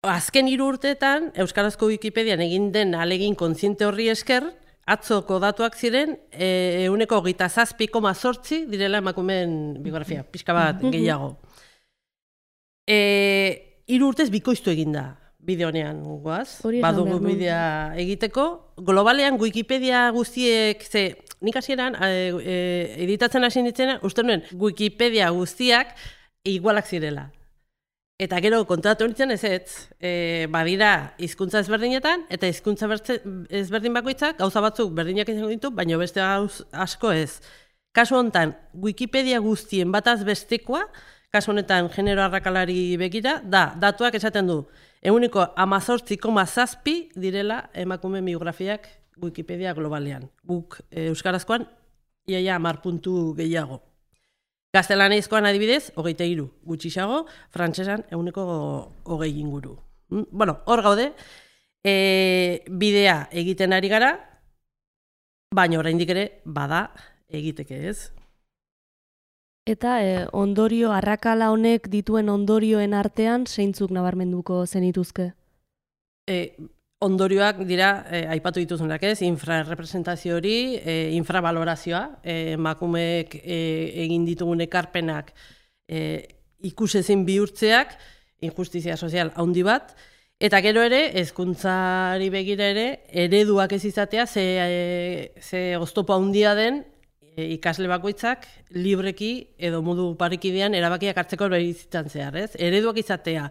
azken 0.06 0.46
hiru 0.46 0.70
urteetan, 0.76 1.32
Euskarazko 1.42 1.90
Wikipedian 1.90 2.46
egin 2.46 2.70
den 2.70 2.94
alegin 2.94 3.34
kontziente 3.34 3.88
horri 3.88 4.06
esker, 4.14 4.52
atzoko 4.86 5.40
datuak 5.42 5.74
ziren, 5.74 6.14
e, 6.30 6.86
euneko 6.86 7.24
gita 7.26 7.50
zazpi 7.50 7.90
koma 7.90 8.14
sortzi 8.14 8.68
direla 8.70 9.02
emakumeen 9.02 9.82
biografia, 9.82 10.22
pixka 10.22 10.54
bat 10.54 10.86
gehiago. 10.94 11.40
E, 12.86 13.82
hiru 13.90 14.14
urtez 14.14 14.30
bikoiztu 14.30 14.70
egin 14.70 14.94
da 14.94 15.08
bideo 15.46 15.70
honean 15.70 16.02
guaz, 16.24 16.60
Hori 16.66 16.80
badugu 16.82 17.20
bidea 17.22 17.94
egiteko. 18.02 18.46
Globalean 18.88 19.38
Wikipedia 19.40 20.08
guztiek, 20.14 20.82
ze 20.82 21.06
nik 21.40 21.56
hasieran 21.56 21.96
e, 22.02 22.10
e, 22.42 22.58
editatzen 23.06 23.46
hasi 23.46 23.62
nintzen, 23.62 23.96
uste 24.06 24.24
nuen 24.26 24.44
Wikipedia 24.58 25.30
guztiak 25.34 25.94
igualak 26.46 26.88
zirela. 26.90 27.30
Eta 28.18 28.40
gero 28.40 28.62
kontatu 28.64 29.06
nintzen 29.06 29.34
ez 29.34 29.42
ez, 29.44 29.74
e, 30.00 30.46
badira 30.50 31.12
hizkuntza 31.20 31.60
ezberdinetan, 31.60 32.24
eta 32.32 32.48
hizkuntza 32.48 32.88
ezberdin 33.60 33.94
bakoitzak 33.96 34.38
gauza 34.40 34.62
batzuk 34.64 34.94
berdinak 34.96 35.28
izango 35.28 35.52
ditu, 35.52 35.70
baina 35.70 35.98
beste 36.00 36.24
gauz 36.24 36.64
asko 36.72 37.12
ez. 37.12 37.42
Kasu 37.96 38.16
honetan, 38.16 38.56
Wikipedia 38.74 39.38
guztien 39.44 39.92
bataz 39.92 40.22
bestekoa, 40.24 40.86
kasu 41.32 41.52
honetan 41.52 41.90
genero 41.92 42.24
arrakalari 42.24 42.96
begira, 43.00 43.38
da, 43.44 43.68
datuak 43.80 44.16
esaten 44.16 44.48
du, 44.48 44.62
euniko 45.02 45.42
amazortzi 45.56 46.16
koma 46.18 46.46
zazpi 46.46 47.10
direla 47.14 47.70
emakume 47.74 48.22
biografiak 48.22 48.88
Wikipedia 49.16 49.72
globalean. 49.74 50.28
Guk 50.44 50.80
e, 50.90 51.06
Euskarazkoan, 51.08 51.66
iaia 52.28 52.56
amar 52.56 52.82
puntu 52.82 53.34
gehiago. 53.36 53.80
Gaztelanezkoan 54.76 55.46
adibidez, 55.48 55.90
hogeita 55.96 56.26
hiru 56.28 56.50
gutxixago, 56.68 57.24
frantsesan 57.54 58.04
euneko 58.12 58.44
hogei 59.04 59.32
inguru. 59.40 59.78
Mm, 60.10 60.26
Bueno, 60.30 60.58
hor 60.66 60.82
gaude, 60.82 61.12
e, 61.84 62.62
bidea 62.68 63.28
egiten 63.32 63.72
ari 63.72 63.88
gara, 63.88 64.12
baina 65.54 65.78
oraindik 65.78 66.10
ere 66.12 66.26
bada 66.44 66.90
egiteke 67.28 67.86
ez. 67.88 68.12
Eta 69.66 69.98
e, 69.98 70.10
ondorio, 70.30 70.92
arrakala 70.94 71.50
honek 71.50 71.88
dituen 71.90 72.30
ondorioen 72.30 72.94
artean, 72.94 73.48
zeintzuk 73.50 73.90
nabarmenduko 73.90 74.60
zenituzke? 74.64 75.32
E, 76.30 76.38
ondorioak 77.02 77.64
dira, 77.66 77.90
e, 78.06 78.22
aipatu 78.36 78.62
dituzunak 78.62 79.02
ez, 79.10 79.18
infrarrepresentazio 79.26 80.38
hori, 80.38 80.78
e, 80.78 80.96
infravalorazioa, 81.18 82.04
e, 82.22 82.38
emakumeek 82.54 83.40
e, 83.42 83.58
egin 84.06 84.24
ditugun 84.30 84.62
ekarpenak 84.62 85.34
e, 85.90 86.00
ikusezin 86.70 87.26
bihurtzeak, 87.26 87.98
injustizia 88.46 88.94
sozial 88.94 89.34
handi 89.34 89.66
bat, 89.66 89.96
eta 90.38 90.62
gero 90.62 90.86
ere, 90.86 91.08
hezkuntzari 91.18 92.30
begira 92.30 92.70
ere, 92.70 92.90
ereduak 93.10 93.74
ez 93.74 93.84
izatea, 93.90 94.30
ze, 94.30 94.46
e, 94.62 95.42
ze 95.42 95.72
oztopo 95.74 96.14
handia 96.14 96.54
den, 96.54 96.84
ikasle 97.36 97.88
bakoitzak 97.88 98.46
libreki 98.72 99.32
edo 99.58 99.82
modu 99.84 100.14
parikidean 100.18 100.74
erabakiak 100.74 101.18
hartzeko 101.20 101.48
behizitzan 101.52 102.08
zehar, 102.08 102.36
ez? 102.36 102.50
Ereduak 102.58 102.98
izatea 103.02 103.50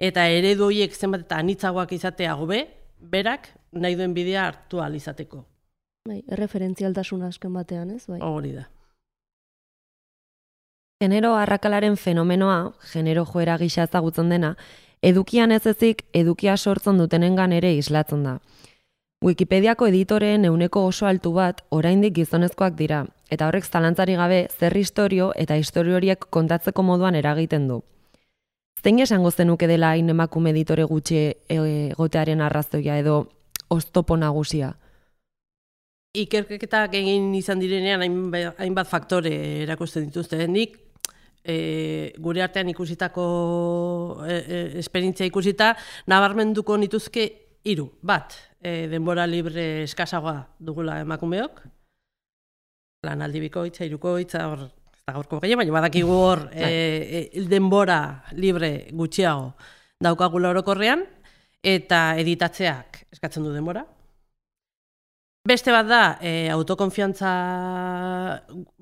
eta 0.00 0.26
eredu 0.28 0.66
horiek 0.68 0.94
zenbat 0.94 1.26
eta 1.26 1.40
anitzagoak 1.40 1.92
izatea 1.92 2.34
gobe, 2.36 2.66
berak 3.00 3.48
nahi 3.72 3.96
duen 3.96 4.14
bidea 4.14 4.46
hartu 4.46 4.80
ahal 4.80 4.96
izateko. 4.96 5.44
Bai, 6.06 6.22
erreferentzialtasun 6.30 7.22
asken 7.26 7.52
batean, 7.52 7.90
ez? 7.96 8.04
Bai. 8.08 8.20
Hori 8.22 8.52
da. 8.56 8.66
Genero 11.02 11.34
arrakalaren 11.36 11.96
fenomenoa, 12.00 12.72
genero 12.92 13.26
joera 13.28 13.58
gisa 13.60 13.84
ezagutzen 13.84 14.30
dena, 14.32 14.54
edukian 15.04 15.52
ez 15.52 15.66
ezik 15.66 16.06
edukia 16.16 16.56
sortzen 16.56 16.96
dutenengan 17.02 17.52
ere 17.52 17.74
islatzen 17.76 18.22
da. 18.24 18.38
Wikipediako 19.26 19.88
editoreen 19.90 20.44
euneko 20.46 20.84
oso 20.86 21.06
altu 21.08 21.32
bat 21.34 21.64
oraindik 21.74 22.12
gizonezkoak 22.14 22.76
dira, 22.78 23.00
eta 23.26 23.48
horrek 23.48 23.64
zalantzari 23.66 24.14
gabe 24.14 24.46
zer 24.54 24.76
historio 24.78 25.32
eta 25.34 25.56
historio 25.58 25.96
horiek 25.98 26.28
kontatzeko 26.30 26.84
moduan 26.86 27.16
eragiten 27.18 27.66
du. 27.66 27.80
Zein 28.84 29.00
esango 29.02 29.32
zenuke 29.32 29.66
dela 29.66 29.90
hain 29.96 30.12
emakume 30.12 30.52
editore 30.54 30.84
gutxi 30.86 31.16
e, 31.18 31.56
egotearen 31.56 32.40
arrazoia 32.40 33.00
edo 33.02 33.16
oztopo 33.68 34.14
nagusia? 34.16 34.68
Ikerketak 36.14 36.94
egin 36.94 37.34
izan 37.34 37.58
direnean 37.58 38.04
hainba- 38.06 38.52
hainbat 38.62 38.86
faktore 38.86 39.32
erakusten 39.64 40.06
dituzte. 40.06 40.38
Nik 40.46 40.78
e, 41.42 42.12
gure 42.22 42.44
artean 42.46 42.70
ikusitako 42.70 43.26
e, 44.28 44.38
e, 44.38 44.62
esperientzia 44.84 45.26
ikusita, 45.26 45.72
nabarmenduko 46.06 46.78
nituzke 46.78 47.26
hiru 47.66 47.88
Bat, 48.06 48.36
e, 48.66 48.88
denbora 48.90 49.26
libre 49.30 49.84
eskasagoa 49.84 50.40
dugula 50.58 50.98
emakumeok, 51.04 51.62
lanaldi 53.06 53.42
bikoitza, 53.46 53.86
irukoitza, 53.86 54.46
hor, 54.50 54.66
ez 54.66 55.02
da 55.06 55.14
gaurko 55.14 55.40
gehiago, 55.42 55.62
baina 55.62 55.76
badakigu 55.78 56.16
hor 56.16 56.46
e, 56.52 56.70
e, 57.22 57.44
denbora 57.50 58.00
libre 58.34 58.88
gutxiago 58.92 59.52
daukagula 60.02 60.50
orokorrean, 60.54 61.04
eta 61.66 62.00
editatzeak 62.20 63.04
eskatzen 63.14 63.46
du 63.46 63.54
denbora, 63.54 63.86
Beste 65.46 65.70
bat 65.70 65.86
da, 65.86 66.18
e, 66.18 66.48
autokonfiantza 66.50 67.32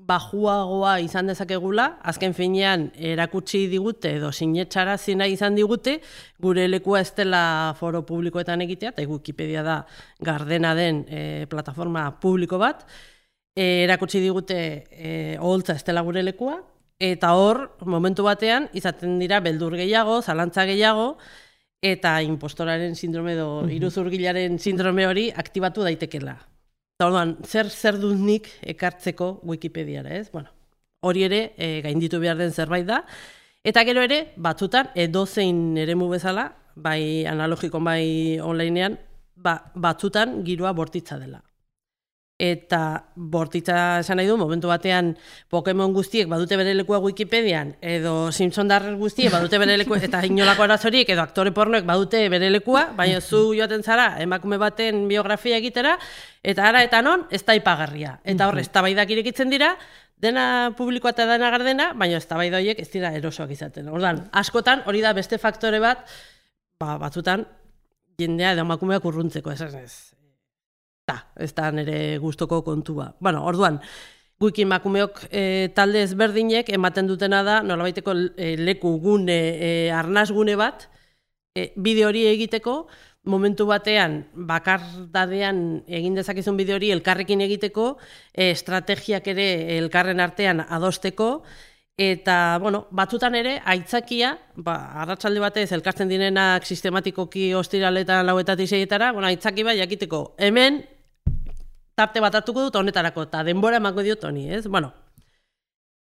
bajuagoa 0.09 0.95
izan 1.03 1.27
dezakegula, 1.29 1.99
azken 2.09 2.33
finean 2.33 2.87
erakutsi 2.97 3.67
digute 3.69 4.15
edo 4.17 4.31
sinetxara 4.33 4.95
zina 4.97 5.27
izan 5.29 5.53
digute, 5.59 5.99
gure 6.41 6.63
lekua 6.67 7.03
ez 7.03 7.11
dela 7.19 7.41
foro 7.77 8.01
publikoetan 8.07 8.63
egitea, 8.65 8.95
eta 8.95 9.05
Wikipedia 9.05 9.61
da 9.67 9.75
gardena 10.25 10.73
den 10.73 11.03
e, 11.05 11.19
plataforma 11.51 12.07
publiko 12.23 12.57
bat, 12.57 12.81
e, 13.53 13.83
erakutsi 13.83 14.23
digute 14.23 14.57
e, 14.89 15.13
oholtza 15.37 15.77
ez 15.77 15.85
dela 15.85 16.01
gure 16.01 16.25
lekua, 16.25 16.57
eta 16.97 17.35
hor, 17.37 17.61
momentu 17.85 18.25
batean, 18.25 18.71
izaten 18.73 19.19
dira 19.21 19.37
beldur 19.45 19.77
gehiago, 19.77 20.17
zalantza 20.23 20.65
gehiago, 20.65 21.11
eta 21.85 22.17
impostoraren 22.25 22.97
sindrome 22.97 23.37
edo 23.37 23.49
iruzurgilaren 23.69 24.57
sindrome 24.57 25.05
hori 25.05 25.29
aktibatu 25.29 25.85
daitekela. 25.85 26.39
Eta 26.95 27.09
orduan, 27.09 27.33
zer 27.43 27.67
zer 27.67 27.97
dut 27.99 28.15
nik 28.15 28.45
ekartzeko 28.71 29.41
Wikipediara, 29.43 30.13
ez? 30.15 30.29
Bueno, 30.31 30.47
hori 31.03 31.25
ere 31.27 31.39
e, 31.57 31.81
gainditu 31.83 32.21
behar 32.21 32.37
den 32.39 32.53
zerbait 32.55 32.85
da. 32.87 33.01
Eta 33.67 33.83
gero 33.83 33.99
ere, 34.05 34.21
batzutan, 34.39 34.93
edozein 34.95 35.75
eremu 35.81 36.07
bezala, 36.13 36.45
bai 36.75 37.25
analogikon 37.27 37.83
bai 37.83 38.39
onlinean, 38.39 38.95
ba, 39.35 39.57
batzutan 39.75 40.39
giroa 40.47 40.71
bortitza 40.71 41.19
dela 41.19 41.43
eta 42.37 43.05
bortitza 43.15 44.01
esan 44.01 44.19
nahi 44.19 44.27
du, 44.27 44.35
momentu 44.35 44.67
batean 44.67 45.13
Pokemon 45.49 45.93
guztiek 45.95 46.27
badute 46.27 46.57
bere 46.59 46.73
lekua 46.75 46.99
Wikipedian, 46.99 47.75
edo 47.79 48.31
Simpson 48.35 48.67
Darrell 48.67 48.97
guztiek 48.99 49.31
badute 49.31 49.59
bere 49.61 49.77
lekua, 49.79 50.01
eta 50.03 50.19
inolako 50.27 50.65
arazorik, 50.65 51.09
edo 51.09 51.23
aktore 51.23 51.53
pornoek 51.55 51.85
badute 51.87 52.25
bere 52.29 52.49
lekua, 52.51 52.89
baina 52.97 53.21
zu 53.21 53.53
joaten 53.55 53.83
zara, 53.83 54.17
emakume 54.19 54.59
baten 54.59 55.07
biografia 55.07 55.61
egitera, 55.61 55.95
eta 56.43 56.67
ara 56.67 56.83
eta 56.83 57.01
non, 57.01 57.23
ez 57.31 57.45
da 57.45 57.55
ipagarria. 57.55 58.19
Eta 58.25 58.49
horre, 58.49 58.65
ez 58.65 59.09
irekitzen 59.15 59.49
dira, 59.49 59.77
dena 60.19 60.73
publikoa 60.75 61.11
eta 61.15 61.25
dena 61.29 61.49
gardena, 61.49 61.93
baina 61.93 62.17
ez 62.17 62.27
tabaida 62.27 62.59
horiek 62.59 62.79
ez 62.79 62.89
dira 62.91 63.13
erosoak 63.15 63.51
izaten. 63.51 63.87
Ordan, 63.87 64.25
askotan, 64.33 64.83
hori 64.85 65.01
da 65.01 65.13
beste 65.13 65.37
faktore 65.37 65.79
bat, 65.79 66.03
ba, 66.79 66.97
batzutan, 66.97 67.45
jendea 68.19 68.51
edo 68.51 68.67
emakumeak 68.67 69.05
urruntzeko, 69.05 69.51
ez 69.51 69.61
ez, 69.61 70.14
da, 71.07 71.19
ez 71.37 71.53
da 71.53 71.69
nire 71.71 72.17
gustoko 72.21 72.61
kontua. 72.65 73.11
Bueno, 73.19 73.43
orduan, 73.45 73.79
guiki 74.41 74.65
makumeok 74.67 75.25
e, 75.29 75.43
talde 75.77 76.03
ezberdinek 76.05 76.69
ematen 76.75 77.07
dutena 77.07 77.43
da, 77.45 77.61
nolabaiteko 77.63 78.15
e, 78.35 78.55
leku 78.59 78.97
gune, 79.03 79.39
e, 79.55 79.69
arnaz 79.93 80.31
gune 80.35 80.57
bat, 80.59 80.87
e, 81.55 81.71
bideo 81.75 82.09
hori 82.09 82.25
egiteko, 82.33 82.79
momentu 83.25 83.65
batean, 83.69 84.19
bakardadean 84.49 85.61
egin 85.87 86.17
dezakizun 86.17 86.57
bideo 86.57 86.77
hori 86.77 86.91
elkarrekin 86.93 87.41
egiteko, 87.45 87.95
e, 88.33 88.51
estrategiak 88.51 89.31
ere 89.33 89.47
elkarren 89.77 90.21
artean 90.25 90.65
adosteko, 90.65 91.31
Eta, 91.95 92.57
bueno, 92.59 92.89
batzutan 92.91 93.37
ere, 93.39 93.53
aitzakia, 93.71 94.33
ba, 94.59 94.73
arratsalde 94.99 95.39
batez, 95.39 95.69
elkartzen 95.71 96.09
direnak 96.11 96.65
sistematikoki 96.67 97.53
ostiraletan 97.55 98.25
lauetatik 98.27 98.67
zeietara, 98.67 99.13
bueno, 99.15 99.29
aitzaki 99.29 99.63
bai, 99.63 99.77
jakiteko, 99.79 100.19
hemen, 100.35 100.81
tarte 101.95 102.21
bat 102.23 102.35
hartuko 102.35 102.67
dut 102.67 102.77
honetarako, 102.79 103.25
eta 103.29 103.43
denbora 103.47 103.79
emango 103.81 104.03
diot 104.05 104.23
honi, 104.27 104.49
ez? 104.53 104.65
Bueno, 104.67 104.91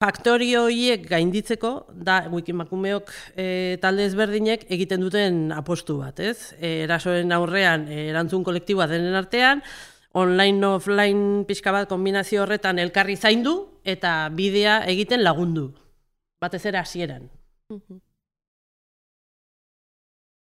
faktorio 0.02 0.64
horiek 0.66 1.04
gainditzeko, 1.08 1.72
da 1.92 2.22
wikimakumeok 2.32 3.12
e, 3.36 3.46
talde 3.82 4.08
ezberdinek 4.08 4.66
egiten 4.74 5.04
duten 5.04 5.42
apostu 5.54 6.00
bat, 6.00 6.18
ez? 6.20 6.52
E, 6.58 6.82
erasoen 6.88 7.32
aurrean 7.36 7.86
e, 7.88 8.08
erantzun 8.10 8.44
kolektiboa 8.46 8.88
denen 8.90 9.18
artean, 9.18 9.62
online 10.18 10.66
offline 10.66 11.44
pixka 11.48 11.72
bat 11.72 11.88
kombinazio 11.88 12.42
horretan 12.42 12.80
elkarri 12.82 13.16
zaindu 13.16 13.54
eta 13.84 14.28
bidea 14.34 14.82
egiten 14.92 15.22
lagundu. 15.24 15.70
Batez 16.42 16.64
ere 16.68 16.82
hasieran. 16.82 17.30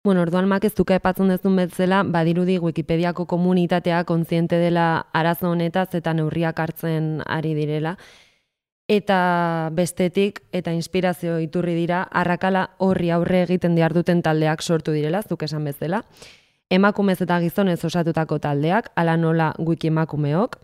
Bueno, 0.03 0.21
orduan 0.21 0.47
mak 0.47 0.63
ez 0.63 0.73
duke 0.75 0.95
epatzen 0.95 1.27
dezun 1.33 1.57
betzela, 1.59 2.03
badirudi 2.03 2.59
Wikipediako 2.63 3.25
komunitatea 3.27 4.03
kontziente 4.05 4.55
dela 4.55 5.07
arazo 5.11 5.49
honetaz 5.49 5.89
eta 5.95 6.13
neurriak 6.13 6.59
hartzen 6.59 7.21
ari 7.25 7.53
direla. 7.57 7.97
Eta 8.87 9.69
bestetik 9.75 10.39
eta 10.55 10.71
inspirazio 10.71 11.41
iturri 11.43 11.73
dira, 11.75 12.05
arrakala 12.07 12.69
horri 12.79 13.09
aurre 13.11 13.41
egiten 13.43 13.75
diar 13.75 13.91
duten 13.93 14.21
taldeak 14.23 14.63
sortu 14.63 14.93
direla, 14.95 15.21
zuk 15.27 15.43
esan 15.43 15.67
bezala. 15.67 16.05
Emakumez 16.71 17.19
eta 17.23 17.41
gizonez 17.43 17.83
osatutako 17.83 18.39
taldeak, 18.39 18.91
ala 18.95 19.17
nola 19.17 19.53
wiki 19.59 19.91
emakumeok. 19.91 20.55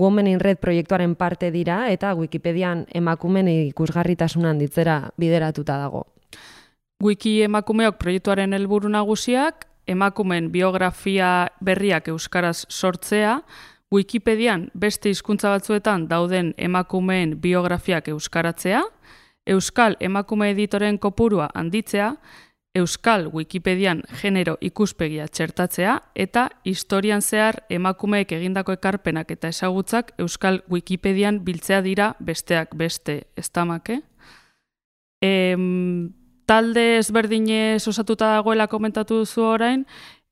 Women 0.00 0.26
in 0.26 0.40
Red 0.40 0.64
proiektuaren 0.64 1.14
parte 1.14 1.50
dira 1.52 1.90
eta 1.92 2.14
Wikipedian 2.16 2.86
emakumen 2.88 3.48
ikusgarritasunan 3.52 4.56
ditzera 4.58 5.10
bideratuta 5.20 5.76
dago. 5.76 6.06
Wiki 7.02 7.42
emakumeok 7.42 7.96
proiektuaren 7.98 8.52
helburu 8.54 8.88
nagusiak, 8.88 9.66
emakumen 9.90 10.52
biografia 10.52 11.48
berriak 11.64 12.08
euskaraz 12.08 12.66
sortzea, 12.68 13.40
Wikipedian 13.92 14.70
beste 14.78 15.10
hizkuntza 15.10 15.50
batzuetan 15.52 16.06
dauden 16.08 16.54
emakumeen 16.56 17.34
biografiak 17.40 18.08
euskaratzea, 18.08 18.82
Euskal 19.46 19.96
emakume 20.00 20.50
editoren 20.50 20.98
kopurua 20.98 21.48
handitzea, 21.54 22.12
Euskal 22.74 23.26
Wikipedian 23.34 24.04
genero 24.22 24.54
ikuspegia 24.60 25.26
txertatzea 25.28 25.98
eta 26.14 26.46
historian 26.64 27.20
zehar 27.20 27.58
emakumeek 27.68 28.32
egindako 28.32 28.78
ekarpenak 28.78 29.30
eta 29.34 29.50
ezagutzak 29.52 30.14
Euskal 30.18 30.62
Wikipedian 30.70 31.42
biltzea 31.44 31.82
dira 31.82 32.14
besteak 32.20 32.76
beste, 32.78 33.24
ez 33.36 33.50
tamake? 33.50 34.00
Talde 36.46 36.98
ezberdinez 36.98 37.86
osatuta 37.88 38.34
dagoela 38.36 38.68
komentatu 38.68 39.22
duzu 39.22 39.44
orain, 39.46 39.86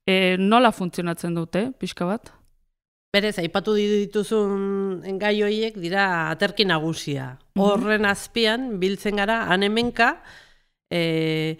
e, 0.07 0.37
nola 0.39 0.71
funtzionatzen 0.71 1.35
dute, 1.35 1.69
pixka 1.79 2.07
bat? 2.09 2.31
Berez, 3.11 3.35
aipatu 3.41 3.75
dituzun 3.75 5.01
gai 5.19 5.35
horiek 5.43 5.75
dira 5.83 6.29
aterki 6.31 6.63
nagusia. 6.63 7.37
Mhm. 7.55 7.63
Horren 7.65 8.07
azpian, 8.07 8.79
biltzen 8.79 9.19
gara, 9.19 9.43
anemenka, 9.51 10.21
e, 10.89 11.57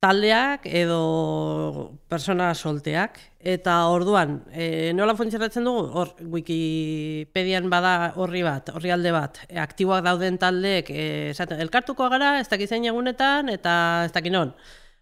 taldeak 0.00 0.64
edo 0.64 1.98
persona 2.08 2.54
solteak. 2.54 3.18
Eta 3.40 3.74
orduan, 3.92 4.38
e, 4.52 4.92
nola 4.96 5.14
funtzionatzen 5.16 5.64
dugu? 5.64 5.84
Hor, 5.96 6.12
Wikipedian 6.34 7.68
bada 7.72 8.12
horri 8.20 8.42
bat, 8.44 8.68
horri 8.74 8.92
alde 8.92 9.12
bat, 9.16 9.40
e, 9.48 9.58
aktiboak 9.60 10.04
dauden 10.04 10.36
taldeek, 10.40 10.90
e, 10.92 11.04
esaten, 11.32 11.60
elkartuko 11.64 12.08
gara, 12.12 12.34
ez 12.40 12.48
dakit 12.48 12.68
zein 12.68 12.84
egunetan, 12.88 13.48
eta 13.52 13.74
ez 14.08 14.12
dakit 14.16 14.32
non. 14.32 14.54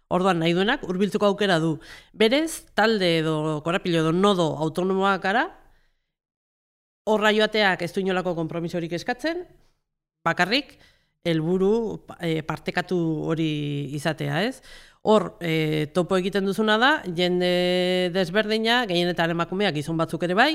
Orduan, 0.09 0.39
nahi 0.41 0.53
duenak, 0.57 0.83
urbiltuko 0.89 1.27
aukera 1.27 1.59
du. 1.63 1.77
Berez, 2.13 2.65
talde 2.75 3.19
edo 3.19 3.61
korapilo 3.63 3.99
edo 4.03 4.13
nodo 4.15 4.51
autonomoak 4.67 5.23
gara, 5.23 5.45
horra 7.09 7.31
joateak 7.35 7.83
ez 7.83 7.91
du 7.93 8.01
inolako 8.03 8.35
kompromisorik 8.37 8.93
eskatzen, 8.99 9.43
bakarrik, 10.25 10.77
helburu 11.27 11.99
e, 12.23 12.41
partekatu 12.47 12.97
hori 13.31 13.49
izatea, 13.97 14.43
ez? 14.47 14.61
Hor, 15.09 15.31
e, 15.41 15.87
topo 15.95 16.19
egiten 16.19 16.45
duzuna 16.45 16.75
da, 16.77 16.89
jende 17.17 18.11
desberdina, 18.13 18.83
gehienetan 18.89 19.33
emakumeak 19.33 19.79
izun 19.81 19.97
batzuk 19.97 20.25
ere 20.27 20.35
bai, 20.37 20.51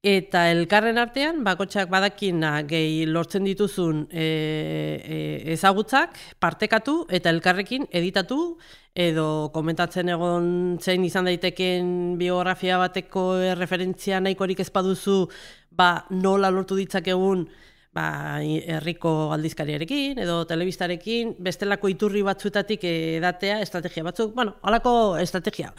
eta 0.00 0.46
elkarren 0.48 0.96
artean, 0.96 1.42
bakotxak 1.44 1.90
badakina 1.92 2.54
gehi 2.64 3.04
lortzen 3.04 3.44
dituzun 3.44 4.06
e, 4.08 4.24
e, 4.24 5.18
ezagutzak, 5.52 6.16
partekatu 6.40 7.02
eta 7.12 7.28
elkarrekin 7.34 7.84
editatu, 7.92 8.40
edo 8.96 9.50
komentatzen 9.52 10.08
egon 10.16 10.78
zein 10.80 11.04
izan 11.04 11.28
daiteken 11.28 12.16
biografia 12.18 12.80
bateko 12.80 13.26
referentzia 13.60 14.22
nahikorik 14.24 14.64
ez 14.64 14.70
baduzu, 14.72 15.26
ba, 15.76 16.06
nola 16.08 16.48
lortu 16.48 16.80
ditzak 16.80 17.12
egun, 17.12 17.44
ba, 17.96 18.38
herriko 18.40 19.32
aldizkariarekin 19.34 20.20
edo 20.22 20.44
telebistarekin 20.48 21.34
bestelako 21.42 21.90
iturri 21.90 22.22
batzuetatik 22.26 22.84
edatea 22.90 23.60
estrategia 23.64 24.04
batzuk, 24.06 24.34
bueno, 24.34 24.56
halako 24.62 24.92
estrategia. 25.18 25.72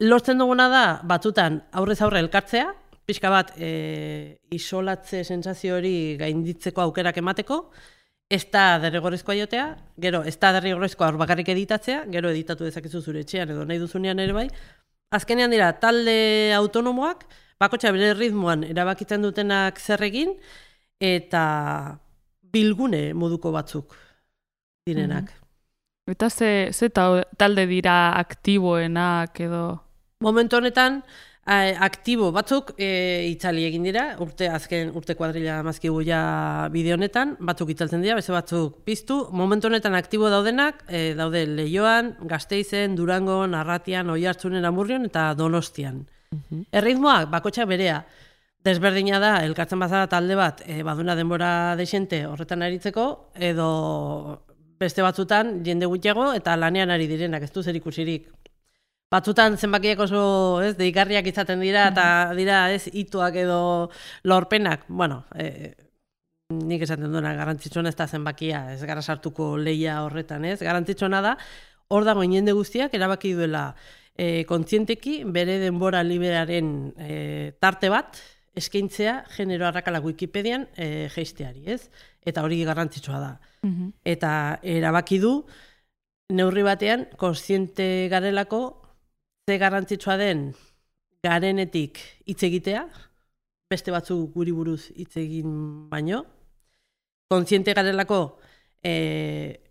Lortzen 0.00 0.38
duguna 0.38 0.68
da 0.68 0.84
batzutan 1.08 1.62
aurrez 1.72 2.00
aurre 2.04 2.20
elkartzea, 2.24 2.72
pixka 3.06 3.30
bat 3.30 3.52
e, 3.56 4.40
isolatze 4.52 5.22
sentsazio 5.24 5.76
hori 5.78 6.16
gainditzeko 6.20 6.82
aukerak 6.82 7.20
emateko, 7.22 7.60
ez 8.28 8.42
da 8.50 8.80
derrigorrezkoa 8.82 9.36
jotea, 9.38 9.66
gero 10.02 10.24
ez 10.26 10.34
da 10.42 10.50
derrigorrezkoa 10.56 11.12
hor 11.12 11.20
bakarrik 11.20 11.52
editatzea, 11.54 12.02
gero 12.10 12.32
editatu 12.32 12.66
dezakezu 12.66 13.00
zure 13.00 13.22
etxean 13.22 13.52
edo 13.54 13.64
nahi 13.64 13.78
duzunean 13.78 14.18
ere 14.18 14.34
bai. 14.34 14.48
Azkenean 15.14 15.52
dira, 15.54 15.70
talde 15.78 16.52
autonomoak, 16.56 17.22
bakotxa 17.62 17.92
bere 17.94 18.12
ritmoan 18.18 18.66
erabakitzen 18.66 19.22
dutenak 19.22 19.78
zer 19.78 20.02
egin, 20.02 20.34
eta 21.00 21.98
bilgune 22.40 23.12
moduko 23.14 23.52
batzuk 23.52 23.94
direnak. 24.86 25.32
Eta 26.06 26.30
ze, 26.30 26.70
ze 26.72 26.88
talde 26.90 27.66
dira 27.66 28.12
aktiboenak 28.18 29.40
edo... 29.40 29.62
Momentu 30.22 30.56
honetan, 30.56 31.02
aktibo 31.46 32.32
batzuk 32.32 32.72
e, 32.78 33.26
itzali 33.30 33.64
egin 33.66 33.84
dira, 33.86 34.16
urte 34.22 34.48
azken 34.48 34.90
urte 34.96 35.14
kuadrilla 35.14 35.60
mazkigu 35.66 36.00
ja 36.06 36.68
bideo 36.72 36.96
honetan, 36.96 37.36
batzuk 37.40 37.70
itzaltzen 37.70 38.02
dira, 38.02 38.16
beste 38.18 38.32
batzuk 38.32 38.80
piztu. 38.84 39.26
Momentu 39.32 39.68
honetan 39.68 39.94
aktibo 39.94 40.30
daudenak, 40.30 40.84
e, 40.88 41.14
daude 41.14 41.44
Leioan, 41.46 42.14
Gasteizen, 42.22 42.96
Durangon, 42.96 43.54
Arratian, 43.54 44.10
Oiartzunen, 44.10 44.64
Amurrion 44.64 45.04
eta 45.06 45.32
Donostian. 45.34 46.06
Erritmoak 46.72 47.30
bakotxa 47.30 47.66
berea. 47.66 48.04
Desberdina 48.66 49.20
da, 49.22 49.36
elkartzen 49.46 49.78
bazara 49.78 50.08
talde 50.10 50.34
bat, 50.34 50.62
e, 50.66 50.80
baduna 50.82 51.14
denbora 51.14 51.50
desente 51.78 52.24
horretan 52.26 52.64
aritzeko, 52.66 53.04
edo 53.48 53.68
beste 54.80 55.04
batzutan 55.06 55.60
jende 55.66 55.86
gutxiago 55.86 56.32
eta 56.34 56.56
lanean 56.58 56.90
ari 56.90 57.06
direnak, 57.06 57.46
ez 57.46 57.52
du 57.54 57.62
zer 57.62 57.78
ikusirik. 57.78 58.26
Batzutan 59.12 59.54
zenbakiak 59.56 60.02
oso, 60.02 60.22
ez, 60.66 60.74
deigarriak 60.80 61.28
izaten 61.30 61.62
dira, 61.62 61.86
eta 61.92 62.06
dira, 62.34 62.64
ez, 62.74 62.88
ituak 62.90 63.38
edo 63.38 63.60
lorpenak, 64.26 64.88
bueno, 64.88 65.22
e, 65.38 65.74
nik 66.50 66.82
esaten 66.82 67.12
duena, 67.12 67.36
garantzitsuena 67.38 67.94
ez 67.94 67.98
da 67.98 68.08
zenbakia, 68.10 68.64
ez 68.74 68.82
gara 68.82 69.02
sartuko 69.02 69.54
leia 69.56 70.00
horretan, 70.02 70.44
ez, 70.44 70.58
garantzitsuena 70.58 71.22
da, 71.22 71.36
hor 71.86 72.06
dagoen 72.08 72.34
jende 72.34 72.54
guztiak 72.56 72.94
erabaki 72.98 73.36
duela 73.38 73.68
e, 74.18 74.42
kontzienteki 74.48 75.20
bere 75.30 75.60
denbora 75.62 76.02
liberaren 76.02 76.72
e, 76.98 77.52
tarte 77.62 77.92
bat 77.94 78.18
eskaintzea 78.56 79.24
genero 79.36 79.66
arrakala 79.68 80.00
Wikipedian 80.00 80.66
e, 80.76 81.08
jeisteari, 81.12 81.66
ez? 81.76 81.88
Eta 82.26 82.42
hori 82.42 82.62
garrantzitsua 82.64 83.20
da. 83.20 83.32
Eta 84.06 84.30
erabaki 84.62 85.18
du 85.18 85.32
neurri 86.30 86.62
batean 86.66 87.06
kontziente 87.18 88.08
garelako 88.10 88.60
ze 89.46 89.58
garrantzitsua 89.58 90.16
den 90.16 90.54
garenetik 91.22 91.98
hitz 92.26 92.42
egitea, 92.42 92.86
beste 93.70 93.90
batzu 93.90 94.16
guri 94.34 94.52
buruz 94.54 94.90
hitz 94.94 95.16
egin 95.16 95.88
baino, 95.90 96.24
kontziente 97.28 97.74
garelako 97.74 98.38
e, 98.82 99.65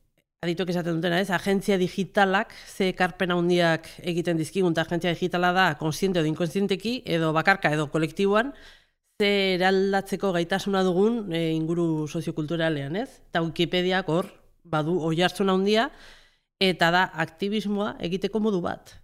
adituak 0.45 0.71
esaten 0.71 0.99
dutena, 0.99 1.19
ez? 1.19 1.29
Agentzia 1.33 1.77
digitalak 1.81 2.53
ze 2.53 2.91
ekarpen 2.93 3.33
handiak 3.33 3.89
egiten 4.05 4.37
dizkigun, 4.39 4.75
eta 4.75 4.85
agentzia 4.85 5.13
digitala 5.15 5.51
da 5.55 5.65
kontziente 5.79 6.21
edo 6.21 6.29
inkontzienteki, 6.29 7.01
edo 7.17 7.33
bakarka 7.35 7.71
edo 7.73 7.89
kolektiboan, 7.93 8.53
ze 9.19 9.29
eraldatzeko 9.55 10.31
gaitasuna 10.35 10.83
dugun 10.83 11.33
e, 11.33 11.49
inguru 11.55 12.07
soziokulturalean, 12.07 12.95
ez? 12.99 13.09
Eta 13.31 13.43
Wikipediak 13.45 14.09
hor 14.11 14.29
badu 14.63 14.97
oi 15.07 15.17
hartzuna 15.23 15.55
handia, 15.55 15.89
eta 16.63 16.91
da 16.91 17.03
aktivismoa 17.25 17.95
egiteko 18.07 18.39
modu 18.39 18.61
bat. 18.63 18.95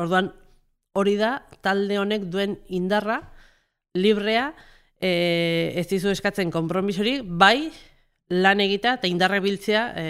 Orduan, 0.00 0.30
hori 0.96 1.16
da 1.20 1.38
talde 1.64 1.98
honek 2.00 2.28
duen 2.32 2.58
indarra, 2.68 3.20
librea, 3.94 4.52
e, 5.00 5.72
ez 5.76 5.86
dizu 5.90 6.12
eskatzen 6.12 6.52
konpromisorik, 6.52 7.24
bai 7.26 7.72
lan 8.32 8.62
egita 8.64 8.96
eta 8.96 9.10
indarra 9.10 9.40
biltzea 9.44 9.84
e, 9.98 10.06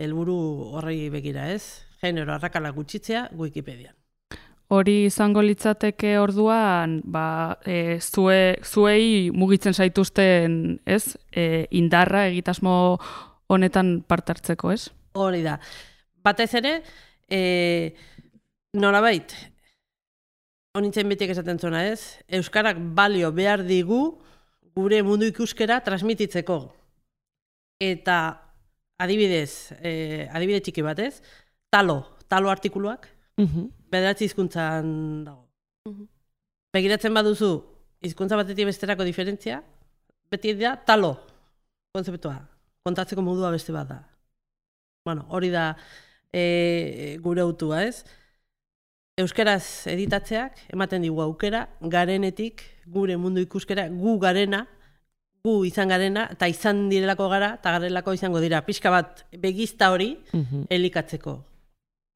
helburu 0.00 0.36
horrei 0.78 1.10
begira, 1.12 1.50
ez? 1.52 1.84
Genero 2.00 2.32
arrakala 2.34 2.72
gutxitzea 2.72 3.28
Wikipedian. 3.36 3.94
Hori 4.72 5.04
izango 5.06 5.44
litzateke 5.46 6.16
orduan, 6.18 6.98
ba, 7.04 7.58
e, 7.62 7.98
zue, 8.00 8.56
zuei 8.64 9.30
mugitzen 9.30 9.76
zaituzten, 9.76 10.80
ez? 10.86 11.14
E, 11.30 11.66
indarra 11.78 12.24
egitasmo 12.32 12.96
honetan 13.46 14.00
parte 14.08 14.34
hartzeko, 14.34 14.72
ez? 14.74 14.88
Hori 15.14 15.44
da. 15.44 15.60
Batez 16.26 16.50
ere, 16.58 16.80
e, 17.30 17.92
nolabait, 18.74 19.36
honintzen 20.76 21.08
betiek 21.12 21.30
esaten 21.32 21.60
zuena 21.62 21.84
ez, 21.86 22.18
Euskarak 22.40 22.80
balio 22.96 23.30
behar 23.36 23.62
digu 23.68 24.18
gure 24.76 25.02
mundu 25.06 25.28
ikuskera 25.30 25.78
transmititzeko. 25.84 26.58
Eta 27.82 28.18
adibidez, 28.98 29.72
e, 29.84 30.28
adibide 30.32 30.62
txiki 30.64 30.82
batez, 30.84 31.20
talo, 31.68 32.00
talo 32.28 32.48
artikuluak, 32.48 33.08
bederatzi 33.36 34.24
hizkuntzan 34.24 34.88
dago. 35.26 35.44
Begiratzen 36.72 37.14
baduzu, 37.14 37.50
hizkuntza 38.04 38.38
batetik 38.40 38.68
besterako 38.70 39.04
diferentzia, 39.04 39.60
beti 40.32 40.54
da 40.58 40.74
talo 40.76 41.14
konzeptua, 41.96 42.38
kontatzeko 42.84 43.24
modua 43.24 43.52
beste 43.52 43.72
bat 43.76 43.88
da. 43.88 44.00
Bueno, 45.04 45.26
hori 45.28 45.50
da 45.52 45.74
e, 46.32 47.18
gure 47.22 47.44
autua, 47.44 47.84
ez? 47.84 48.04
Euskaraz 49.20 49.86
editatzeak 49.88 50.58
ematen 50.74 51.04
digu 51.04 51.22
aukera, 51.24 51.66
garenetik, 51.80 52.64
gure 52.92 53.16
mundu 53.16 53.40
ikuskera, 53.44 53.86
gu 53.88 54.18
garena, 54.20 54.66
gu 55.46 55.54
izan 55.68 55.88
garena, 55.94 56.26
eta 56.34 56.48
izan 56.50 56.88
direlako 56.90 57.28
gara, 57.30 57.52
eta 57.60 57.76
garelako 57.78 58.12
izango 58.18 58.40
dira. 58.42 58.60
Pixka 58.66 58.90
bat 58.90 59.22
begizta 59.46 59.92
hori 59.94 60.10
elikatzeko. 60.70 61.36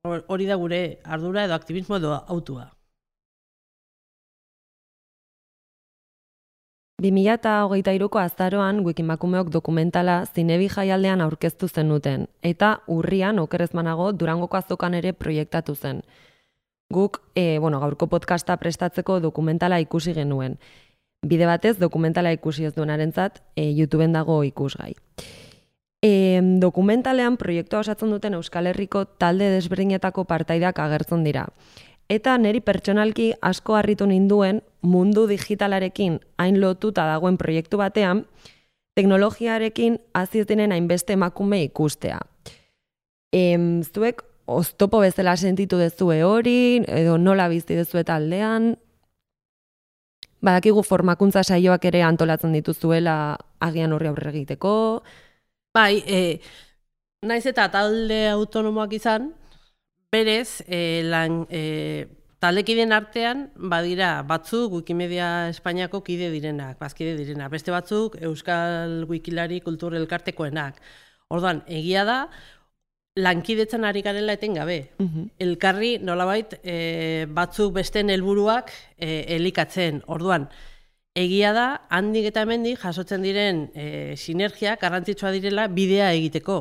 Hor- 0.09 0.25
Hori 0.33 0.47
da 0.49 0.57
gure 0.57 0.83
ardura 1.05 1.45
edo 1.47 1.55
aktivismo 1.55 1.97
edo 2.01 2.13
autua. 2.27 2.67
2008ko 7.03 8.19
azaroan 8.21 8.83
Wikimakumeok 8.85 9.49
dokumentala 9.49 10.25
zinebi 10.27 10.69
jaialdean 10.69 11.21
aurkeztu 11.25 11.69
zenuten, 11.69 12.27
eta 12.43 12.81
urrian 12.89 13.39
okerezmanago 13.39 14.11
Durangoko 14.13 14.57
azokan 14.59 14.95
ere 14.95 15.13
proiektatu 15.13 15.75
zen. 15.75 16.03
Guk, 16.93 17.21
e, 17.35 17.59
bueno, 17.59 17.81
gaurko 17.81 18.07
podcasta 18.07 18.57
prestatzeko 18.57 19.21
dokumentala 19.21 19.79
ikusi 19.81 20.13
genuen. 20.15 20.59
Bide 21.21 21.45
batez, 21.45 21.77
dokumentala 21.79 22.33
ikusi 22.33 22.65
ez 22.65 22.73
duenarentzat, 22.75 23.43
e, 23.57 23.67
YouTubeen 23.77 24.15
dago 24.17 24.41
ikusgai. 24.45 24.95
E, 26.01 26.41
dokumentalean 26.63 27.37
proiektua 27.37 27.83
osatzen 27.85 28.09
duten 28.09 28.35
Euskal 28.39 28.71
Herriko 28.71 29.05
talde 29.21 29.51
desberdinetako 29.53 30.25
partaidak 30.25 30.81
agertzen 30.81 31.25
dira. 31.25 31.45
Eta 32.09 32.39
neri 32.41 32.63
pertsonalki 32.65 33.35
asko 33.45 33.77
harritu 33.77 34.09
ninduen 34.09 34.63
mundu 34.81 35.27
digitalarekin 35.29 36.19
hain 36.41 36.61
lotuta 36.61 37.05
dagoen 37.07 37.37
proiektu 37.39 37.79
batean, 37.79 38.25
teknologiarekin 38.97 40.01
hasi 40.17 40.41
ez 40.41 40.49
diren 40.49 40.73
hainbeste 40.73 41.13
emakume 41.13 41.61
ikustea. 41.69 42.19
Em, 43.31 43.83
zuek 43.85 44.25
oztopo 44.51 45.05
bezala 45.05 45.37
sentitu 45.37 45.79
dezue 45.79 46.25
hori, 46.25 46.83
edo 46.89 47.19
nola 47.19 47.47
bizi 47.53 47.77
dezue 47.77 48.03
taldean, 48.09 48.73
badakigu 50.41 50.83
formakuntza 50.83 51.43
saioak 51.45 51.85
ere 51.85 52.03
antolatzen 52.03 52.53
dituzuela 52.57 53.37
agian 53.61 53.93
horri 53.93 54.09
aurre 54.09 54.31
egiteko, 54.31 55.03
Bai, 55.71 56.03
e, 56.03 56.41
naiz 57.23 57.45
eta 57.47 57.69
talde 57.71 58.25
autonomoak 58.33 58.97
izan, 58.97 59.29
berez, 60.11 60.65
e, 60.67 61.03
lan, 61.07 61.45
e, 61.47 62.09
taldekideen 62.43 62.91
artean, 62.97 63.45
badira, 63.71 64.09
batzuk 64.27 64.75
Wikimedia 64.81 65.29
Espainiako 65.53 66.01
kide 66.03 66.33
direnak, 66.35 66.81
bazkide 66.81 67.15
direnak, 67.15 67.53
beste 67.55 67.71
batzuk 67.71 68.17
Euskal 68.19 69.05
Wikilari 69.07 69.61
Kultur 69.63 69.95
Elkartekoenak. 69.95 70.83
Orduan, 71.31 71.63
egia 71.71 72.03
da, 72.09 72.19
lankidetzan 73.17 73.85
ari 73.85 74.03
garela 74.03 74.35
etengabe. 74.39 74.93
Elkarri 75.39 75.99
nolabait 75.99 76.55
e, 76.63 77.27
batzuk 77.27 77.75
besten 77.75 78.11
helburuak 78.11 78.71
e, 78.97 79.25
elikatzen. 79.37 80.03
Orduan, 80.07 80.49
egia 81.19 81.53
da, 81.53 81.67
handik 81.91 82.31
eta 82.31 82.45
hemendik 82.47 82.79
jasotzen 82.83 83.23
diren 83.23 83.67
e, 83.75 84.15
sinergiak 84.17 84.81
garrantzitsua 84.81 85.33
direla 85.35 85.67
bidea 85.69 86.13
egiteko. 86.15 86.61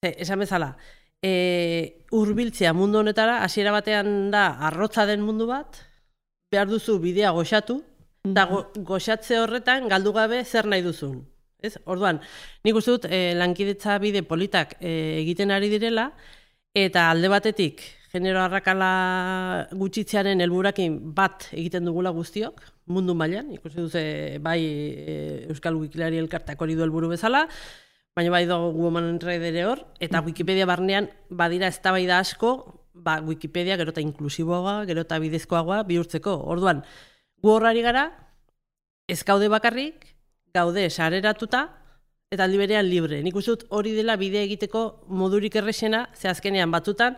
Ze, 0.00 0.14
esan 0.24 0.40
bezala, 0.40 0.74
e, 1.22 2.00
urbiltzea 2.16 2.72
mundu 2.72 3.02
honetara, 3.02 3.42
hasiera 3.44 3.72
batean 3.72 4.30
da 4.32 4.46
arrotza 4.70 5.04
den 5.06 5.20
mundu 5.20 5.46
bat, 5.46 5.82
behar 6.50 6.68
duzu 6.68 6.98
bidea 6.98 7.30
goxatu, 7.36 7.82
eta 8.24 8.46
go, 8.48 8.64
goxatze 8.88 9.38
horretan 9.40 9.88
galdu 9.88 10.12
gabe 10.16 10.44
zer 10.44 10.66
nahi 10.66 10.82
duzun. 10.82 11.20
Ez? 11.62 11.76
Orduan, 11.84 12.20
nik 12.64 12.76
uste 12.76 12.96
dut 12.96 13.06
e, 13.10 13.32
lankidetza 13.36 13.98
bide 14.00 14.22
politak 14.26 14.76
e, 14.80 15.20
egiten 15.20 15.52
ari 15.52 15.68
direla, 15.72 16.10
eta 16.76 17.10
alde 17.10 17.28
batetik 17.28 17.82
genero 18.10 18.40
arrakala 18.42 19.68
gutxitzearen 19.78 20.40
helburakin 20.42 20.96
bat 21.14 21.46
egiten 21.52 21.86
dugula 21.86 22.10
guztiok, 22.14 22.62
mundu 22.90 23.14
mailan, 23.14 23.52
ikusi 23.54 23.78
duze 23.78 24.02
bai 24.42 24.58
e, 24.64 25.14
Euskal 25.52 25.78
Wikilari 25.78 26.18
elkartak 26.18 26.60
hori 26.60 26.74
du 26.74 26.82
helburu 26.86 27.12
bezala, 27.12 27.44
baina 28.16 28.32
bai 28.34 28.44
dago 28.46 28.72
Woman 28.74 29.12
in 29.12 29.64
hor, 29.66 29.84
eta 30.00 30.22
Wikipedia 30.26 30.66
barnean 30.66 31.08
badira 31.30 31.68
eztabaida 31.68 32.18
asko, 32.18 32.80
ba, 32.94 33.20
Wikipedia 33.20 33.76
gero 33.76 33.94
eta 33.94 34.00
inklusiboagoa, 34.00 34.84
gero 34.86 35.02
eta 35.06 35.18
bidezkoagoa 35.18 35.84
bihurtzeko. 35.84 36.34
Orduan, 36.44 36.82
gu 37.40 37.50
horrari 37.50 37.82
gara, 37.82 38.10
ez 39.08 39.22
gaude 39.24 39.48
bakarrik, 39.48 40.19
gaude 40.54 40.88
sareratuta, 40.90 41.68
eta 42.30 42.46
aldi 42.46 42.58
berean 42.60 42.86
libre. 42.86 43.20
Nik 43.22 43.36
uste 43.36 43.56
dut 43.56 43.64
hori 43.74 43.92
dela 43.96 44.16
bide 44.16 44.42
egiteko 44.44 45.04
modurik 45.08 45.56
errexena, 45.58 46.08
ze 46.14 46.28
azkenean 46.30 46.70
batzutan, 46.70 47.16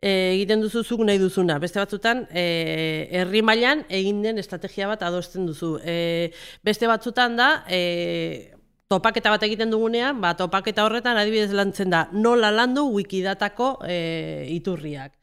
e, 0.00 0.34
egiten 0.34 0.60
duzu 0.62 0.98
nahi 1.04 1.18
duzuna. 1.18 1.58
Beste 1.58 1.80
batzutan, 1.80 2.26
e, 2.30 3.08
herri 3.10 3.42
mailan 3.42 3.84
egin 3.88 4.22
den 4.22 4.38
estrategia 4.38 4.88
bat 4.88 5.02
adosten 5.02 5.46
duzu. 5.46 5.78
E, 5.84 6.32
beste 6.62 6.86
batzutan 6.86 7.36
da, 7.36 7.64
e, 7.68 8.52
topaketa 8.92 9.30
bat 9.30 9.42
egiten 9.42 9.70
dugunean, 9.70 10.20
ba, 10.20 10.34
topaketa 10.36 10.84
horretan 10.84 11.16
adibidez 11.16 11.52
lantzen 11.56 11.90
da, 11.90 12.06
nola 12.12 12.50
landu 12.52 12.86
wikidatako 12.92 13.78
e, 13.88 14.46
iturriak. 14.52 15.14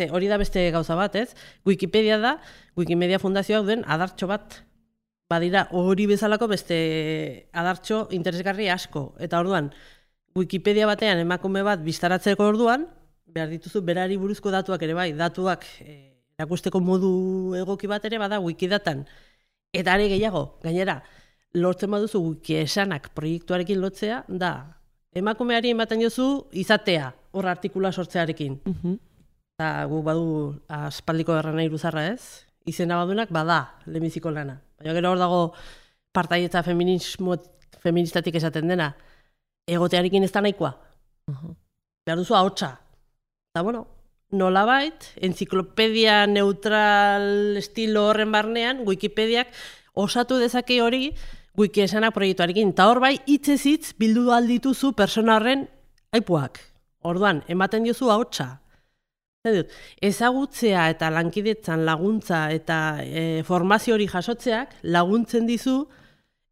Ze, 0.00 0.10
hori 0.10 0.28
da 0.28 0.38
beste 0.38 0.70
gauza 0.74 0.96
bat, 0.98 1.14
ez? 1.14 1.34
Wikipedia 1.64 2.18
da, 2.18 2.38
Wikimedia 2.76 3.20
Fundazioa 3.22 3.62
den 3.66 3.84
adartxo 3.86 4.26
bat. 4.26 4.58
Badira, 5.30 5.68
hori 5.72 6.06
bezalako 6.06 6.46
beste 6.50 6.76
adartxo 7.52 8.08
interesgarri 8.12 8.68
asko. 8.68 9.14
Eta 9.18 9.40
orduan, 9.40 9.70
Wikipedia 10.34 10.86
batean 10.90 11.20
emakume 11.22 11.62
bat 11.62 11.82
biztaratzeko 11.86 12.42
orduan, 12.50 12.88
behar 13.30 13.52
dituzu 13.52 13.84
berari 13.86 14.16
buruzko 14.18 14.50
datuak 14.50 14.82
ere 14.82 14.96
bai, 14.98 15.12
datuak 15.14 15.62
eh, 15.84 16.14
erakusteko 16.34 16.80
modu 16.82 17.10
egoki 17.60 17.86
bat 17.90 18.04
ere 18.08 18.18
bada 18.18 18.40
wikidatan. 18.42 19.04
Eta 19.74 19.94
are 19.94 20.08
gehiago, 20.10 20.58
gainera, 20.64 21.00
lortzen 21.54 21.94
baduzu 21.94 22.20
wiki 22.24 22.58
esanak 22.64 23.12
proiektuarekin 23.14 23.80
lotzea, 23.82 24.24
da, 24.28 24.52
emakumeari 25.14 25.70
ematen 25.70 26.02
jozu 26.02 26.48
izatea, 26.50 27.12
hor 27.30 27.46
artikula 27.54 27.94
sortzearekin. 27.94 28.58
Eta 29.54 29.70
gu 29.90 30.02
badu 30.02 30.28
aspaldiko 30.66 31.38
erran 31.38 31.62
nahi 31.62 31.70
luzarra 31.70 32.08
ez, 32.10 32.46
izena 32.66 32.98
badunak 33.02 33.30
bada, 33.30 33.62
lemiziko 33.86 34.34
lana. 34.34 34.63
Baina 34.78 34.94
gero 34.96 35.12
hor 35.12 35.20
dago 35.20 35.40
partaietza 36.14 36.62
feminismo, 36.62 37.36
feministatik 37.82 38.36
esaten 38.38 38.70
dena, 38.70 38.92
egotearekin 39.66 40.24
ez 40.24 40.32
da 40.32 40.42
nahikoa. 40.44 40.72
Behar 42.04 42.20
duzu 42.20 42.36
ahotsa. 42.36 42.74
Eta 43.52 43.62
bueno, 43.62 43.86
nolabait, 44.30 45.10
enziklopedia 45.16 46.24
neutral 46.26 47.56
estilo 47.56 48.08
horren 48.10 48.32
barnean, 48.34 48.82
Wikipediak 48.86 49.54
osatu 49.94 50.38
dezake 50.42 50.80
hori 50.82 51.12
wiki 51.56 51.84
esana 51.84 52.10
proiektuarekin. 52.10 52.74
Eta 52.74 52.88
hor 52.90 53.00
bai, 53.02 53.16
hitzez 53.26 53.62
hitz 53.66 53.94
bildu 53.98 54.30
aldituzu 54.34 54.92
persona 54.98 55.38
horren 55.38 55.68
aipuak. 56.14 56.60
Orduan, 57.04 57.42
ematen 57.48 57.84
diozu 57.86 58.10
ahotsa. 58.10 58.63
Ezagutzea 59.44 60.86
eta 60.94 61.10
lankidetzan 61.12 61.82
laguntza 61.84 62.46
eta 62.54 62.78
e, 63.04 63.42
formazio 63.44 63.92
hori 63.92 64.06
jasotzeak 64.08 64.72
laguntzen 64.96 65.44
dizu 65.44 65.82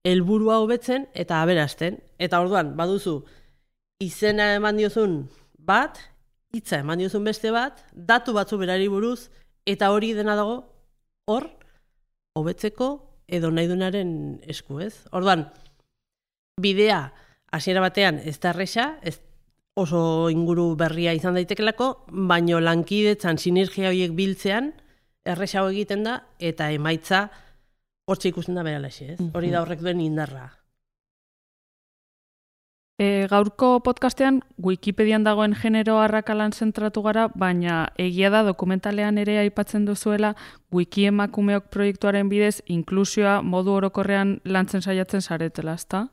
helburua 0.04 0.58
hobetzen 0.60 1.06
eta 1.14 1.40
aberasten. 1.40 1.96
Eta 2.20 2.42
orduan, 2.44 2.74
baduzu, 2.76 3.22
izena 4.04 4.50
eman 4.58 4.76
diozun 4.76 5.22
bat, 5.56 6.02
hitza 6.52 6.82
eman 6.82 7.00
diozun 7.00 7.24
beste 7.24 7.54
bat, 7.54 7.80
datu 7.94 8.36
batzu 8.36 8.60
berari 8.60 8.90
buruz, 8.92 9.30
eta 9.64 9.88
hori 9.94 10.12
dena 10.12 10.36
dago 10.36 10.60
hor, 11.32 11.48
hobetzeko 12.36 12.92
edo 13.26 13.48
nahi 13.50 13.72
dunaren 13.72 14.12
esku, 14.52 14.82
ez? 14.84 15.06
Orduan, 15.16 15.46
bidea 16.60 17.06
hasiera 17.56 17.80
batean 17.80 18.20
ez 18.20 18.36
da 18.42 18.52
erresa, 18.52 18.98
ez 19.00 19.16
oso 19.74 20.28
inguru 20.30 20.74
berria 20.76 21.14
izan 21.16 21.36
daitekelako, 21.38 22.04
baino 22.28 22.60
lankidetzan 22.60 23.38
sinergia 23.38 23.90
horiek 23.90 24.12
biltzean 24.16 24.72
erresago 25.24 25.70
egiten 25.72 26.04
da 26.04 26.18
eta 26.38 26.70
emaitza 26.74 27.28
hortxe 28.08 28.32
ikusten 28.32 28.58
da 28.58 28.64
beralaxe, 28.66 29.14
ez? 29.14 29.20
Hori 29.32 29.52
da 29.52 29.62
horrek 29.62 29.80
duen 29.80 30.02
indarra. 30.02 30.50
E, 33.00 33.26
gaurko 33.30 33.80
podcastean 33.82 34.42
Wikipedian 34.62 35.24
dagoen 35.24 35.56
genero 35.58 35.96
arrakalan 35.98 36.52
zentratu 36.52 37.02
gara, 37.02 37.28
baina 37.34 37.88
egia 37.98 38.30
da 38.30 38.42
dokumentalean 38.46 39.16
ere 39.18 39.38
aipatzen 39.40 39.86
duzuela 39.88 40.34
Wiki 40.70 41.06
emakumeok 41.08 41.70
proiektuaren 41.72 42.28
bidez 42.28 42.60
inklusioa 42.66 43.40
modu 43.42 43.72
orokorrean 43.78 44.40
lantzen 44.44 44.84
saiatzen 44.84 45.24
saretela, 45.24 45.74
ezta? 45.80 46.08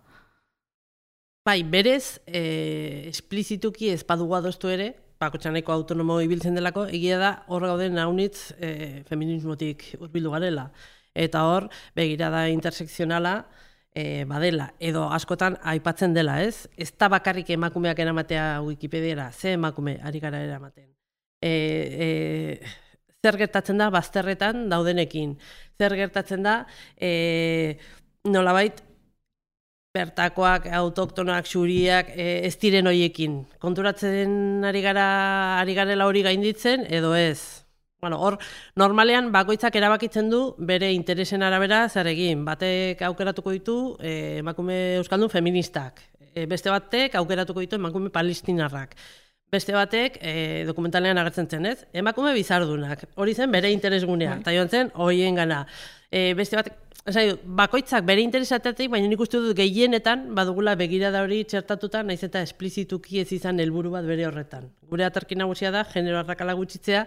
Bai, 1.46 1.64
berez, 1.64 2.20
e, 2.28 3.08
esplizituki 3.10 3.90
ez 3.90 4.04
badugu 4.06 4.36
adostu 4.38 4.70
ere, 4.70 4.92
bakotxaneko 5.20 5.72
autonomo 5.74 6.20
ibiltzen 6.22 6.56
delako, 6.56 6.86
egia 6.92 7.18
da 7.20 7.32
hor 7.48 7.66
gauden 7.68 7.96
naunitz 7.98 8.52
e, 8.60 9.04
feminismotik 9.08 9.86
urbildu 10.00 10.34
garela. 10.36 10.70
Eta 11.16 11.46
hor, 11.48 11.70
begirada 11.96 12.44
intersekzionala, 12.52 13.34
e, 13.96 14.26
badela, 14.30 14.70
edo 14.80 15.08
askotan 15.16 15.58
aipatzen 15.74 16.14
dela, 16.14 16.38
ez? 16.44 16.68
Ez 16.78 16.92
da 17.00 17.10
bakarrik 17.12 17.50
emakumeak 17.56 18.00
eramatea 18.00 18.62
Wikipediara, 18.66 19.32
ze 19.32 19.56
emakume 19.58 19.98
ari 20.04 20.20
gara 20.20 20.44
eramaten. 20.44 20.92
E, 21.42 21.52
e, 22.06 22.10
zer 23.24 23.40
gertatzen 23.40 23.80
da 23.80 23.90
bazterretan 23.96 24.68
daudenekin. 24.70 25.38
Zer 25.80 25.96
gertatzen 25.96 26.44
da 26.44 26.60
e, 26.96 27.80
nolabait 28.28 28.84
bertakoak, 30.00 30.68
autoktonak, 30.80 31.48
xuriak, 31.50 32.14
e, 32.16 32.28
ez 32.48 32.56
diren 32.62 32.88
hoiekin. 32.90 33.42
Konturatzen 33.60 34.66
ari 34.66 34.84
gara 34.86 35.08
ari 35.60 35.76
garela 35.78 36.08
hori 36.10 36.24
gainditzen, 36.26 36.86
edo 36.90 37.16
ez. 37.16 37.66
Bueno, 38.00 38.18
hor, 38.24 38.38
normalean 38.80 39.28
bakoitzak 39.34 39.76
erabakitzen 39.76 40.30
du 40.32 40.40
bere 40.72 40.94
interesen 40.96 41.44
arabera 41.44 41.82
zer 41.90 42.08
egin. 42.08 42.46
Batek 42.48 43.02
aukeratuko 43.10 43.52
ditu 43.52 43.80
e, 44.00 44.40
emakume 44.40 44.78
euskaldun 45.02 45.32
feministak. 45.34 46.00
E, 46.32 46.46
beste 46.48 46.72
batek 46.72 47.18
aukeratuko 47.20 47.66
ditu 47.66 47.76
emakume 47.76 48.12
palestinarrak. 48.14 48.96
Beste 49.50 49.74
batek 49.74 50.20
e, 50.22 50.34
dokumentalean 50.68 51.18
agertzen 51.18 51.48
zen, 51.50 51.66
ez? 51.66 51.80
Emakume 51.94 52.36
bizardunak. 52.36 53.08
Hori 53.18 53.34
zen 53.34 53.50
bere 53.52 53.72
interesgunea. 53.74 54.38
Eta 54.44 54.54
joan 54.54 54.70
zen, 54.70 54.92
hoien 54.94 55.40
gana. 55.42 55.64
E, 56.12 56.34
beste 56.38 56.60
batek, 56.60 56.78
Esai, 57.10 57.32
bakoitzak 57.58 58.04
bere 58.06 58.22
interesatetik, 58.22 58.90
baina 58.92 59.08
nik 59.10 59.22
uste 59.24 59.40
dut 59.42 59.56
gehienetan 59.58 60.28
badugula 60.38 60.76
begirada 60.78 61.24
hori 61.24 61.40
txertatuta, 61.48 62.04
naiz 62.06 62.20
eta 62.28 62.42
esplizituki 62.46 63.22
ez 63.22 63.30
izan 63.34 63.62
helburu 63.64 63.94
bat 63.96 64.06
bere 64.06 64.28
horretan. 64.28 64.68
Gure 64.92 65.08
atarki 65.08 65.38
nagusia 65.40 65.72
da, 65.74 65.86
genero 65.90 66.20
arrakala 66.20 66.54
gutxitzea, 66.60 67.06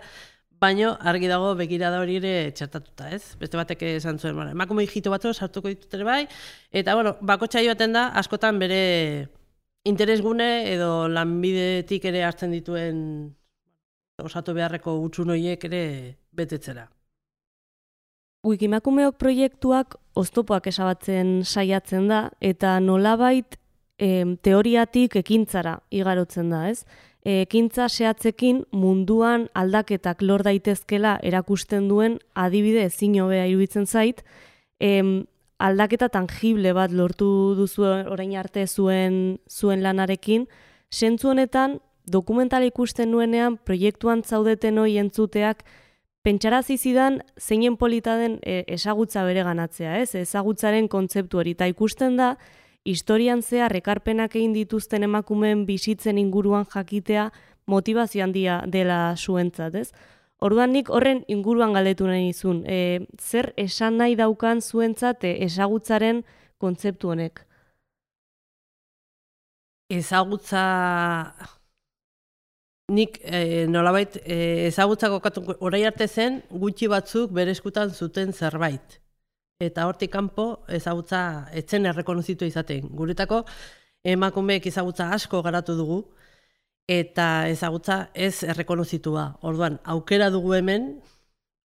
baino 0.65 0.95
argi 1.13 1.29
dago 1.31 1.53
begirada 1.59 2.01
hori 2.01 2.17
ere 2.23 2.33
txertatuta, 2.57 3.13
ez? 3.15 3.37
Beste 3.39 3.61
batek 3.61 3.85
esan 3.93 4.19
zuen, 4.19 4.35
bueno, 4.39 4.57
emakume 4.57 4.89
hijito 4.89 5.13
batzu 5.13 5.35
sartuko 5.35 5.71
ditut 5.71 5.95
ere 6.01 6.09
bai, 6.09 6.21
eta 6.73 6.97
bueno, 6.99 7.15
bakotxa 7.21 7.63
joaten 7.63 7.95
da, 7.99 8.09
askotan 8.23 8.59
bere 8.63 8.83
interesgune 9.85 10.73
edo 10.73 11.09
lanbidetik 11.09 12.05
ere 12.11 12.25
hartzen 12.25 12.53
dituen 12.55 12.99
osatu 14.23 14.55
beharreko 14.55 14.95
utxun 15.03 15.33
horiek 15.35 15.65
ere 15.71 15.85
betetzera. 16.33 16.87
Wikimakumeok 18.47 19.19
proiektuak 19.23 19.97
oztopoak 20.19 20.67
esabatzen 20.67 21.43
saiatzen 21.47 22.09
da, 22.11 22.23
eta 22.41 22.79
nolabait 22.83 23.59
teoriatik 24.43 25.17
ekintzara 25.21 25.77
igarotzen 25.95 26.51
da, 26.51 26.65
ez? 26.71 26.83
Ekintza 27.23 27.87
sehatzekin 27.87 28.65
munduan 28.75 29.47
aldaketak 29.55 30.25
lor 30.27 30.43
daitezkela 30.43 31.21
erakusten 31.23 31.87
duen 31.87 32.19
adibide 32.35 32.89
ezin 32.89 33.15
hobea 33.23 33.47
iruditzen 33.47 33.87
zait, 33.87 34.25
em, 34.81 35.23
aldaketa 35.63 36.09
tangible 36.11 36.73
bat 36.75 36.93
lortu 36.93 37.55
duzu 37.59 37.87
orain 37.87 38.35
arte 38.37 38.67
zuen 38.67 39.39
zuen 39.49 39.83
lanarekin, 39.83 40.49
sentzu 40.91 41.31
honetan 41.31 41.79
dokumentala 42.11 42.67
ikusten 42.67 43.13
nuenean 43.13 43.59
proiektuan 43.63 44.25
zaudeten 44.27 44.79
hoi 44.83 44.97
entzuteak 44.99 45.63
pentsarazi 46.23 46.79
zidan 46.79 47.21
zeinen 47.39 47.77
polita 47.77 48.17
den 48.19 48.39
e, 48.43 48.63
esagutza 48.67 49.25
bere 49.27 49.43
ganatzea, 49.47 49.99
ez? 50.03 50.15
Ezagutzaren 50.19 50.89
kontzeptu 50.89 51.39
hori 51.39 51.55
eta 51.57 51.67
ikusten 51.71 52.17
da 52.19 52.37
historian 52.85 53.43
zehar 53.43 53.75
ekarpenak 53.79 54.35
egin 54.37 54.55
dituzten 54.55 55.07
emakumeen 55.07 55.67
bizitzen 55.67 56.19
inguruan 56.19 56.67
jakitea 56.75 57.31
motivazio 57.67 58.25
handia 58.25 58.63
dela 58.67 59.15
zuentzat, 59.17 59.75
ez? 59.75 59.93
Orduan 60.43 60.73
nik 60.75 60.89
horren 60.91 61.23
inguruan 61.31 61.77
galdetu 61.77 62.09
nahi 62.11 62.33
izun, 62.33 62.65
e, 62.67 63.07
zer 63.21 63.53
esan 63.63 63.99
nahi 64.01 64.17
daukan 64.19 64.61
zuentzat 64.61 65.23
e, 65.29 65.37
ezagutzaren 65.47 66.25
kontzeptu 66.59 67.13
honek? 67.13 67.45
Ezagutza 69.93 70.63
nik 72.97 73.21
e, 73.23 73.67
nolabait 73.71 74.19
e, 74.25 74.39
ezagutzako 74.71 75.21
katu 75.23 75.45
orai 75.61 75.85
arte 75.87 76.09
zen 76.09 76.41
gutxi 76.65 76.91
batzuk 76.91 77.31
bere 77.39 77.55
eskutan 77.55 77.95
zuten 77.95 78.33
zerbait. 78.33 78.99
Eta 79.63 79.87
hortik 79.87 80.11
kanpo 80.11 80.47
ezagutza 80.81 81.23
etzen 81.55 81.87
errekonozitu 81.87 82.49
izaten. 82.51 82.89
Guretako 82.99 83.45
emakumeek 84.03 84.67
ezagutza 84.67 85.13
asko 85.15 85.43
garatu 85.47 85.79
dugu, 85.79 86.01
eta 86.93 87.49
ezagutza 87.49 87.97
ez 88.15 88.43
errekonozitua. 88.45 89.25
Orduan, 89.49 89.79
aukera 89.95 90.29
dugu 90.35 90.55
hemen, 90.59 90.89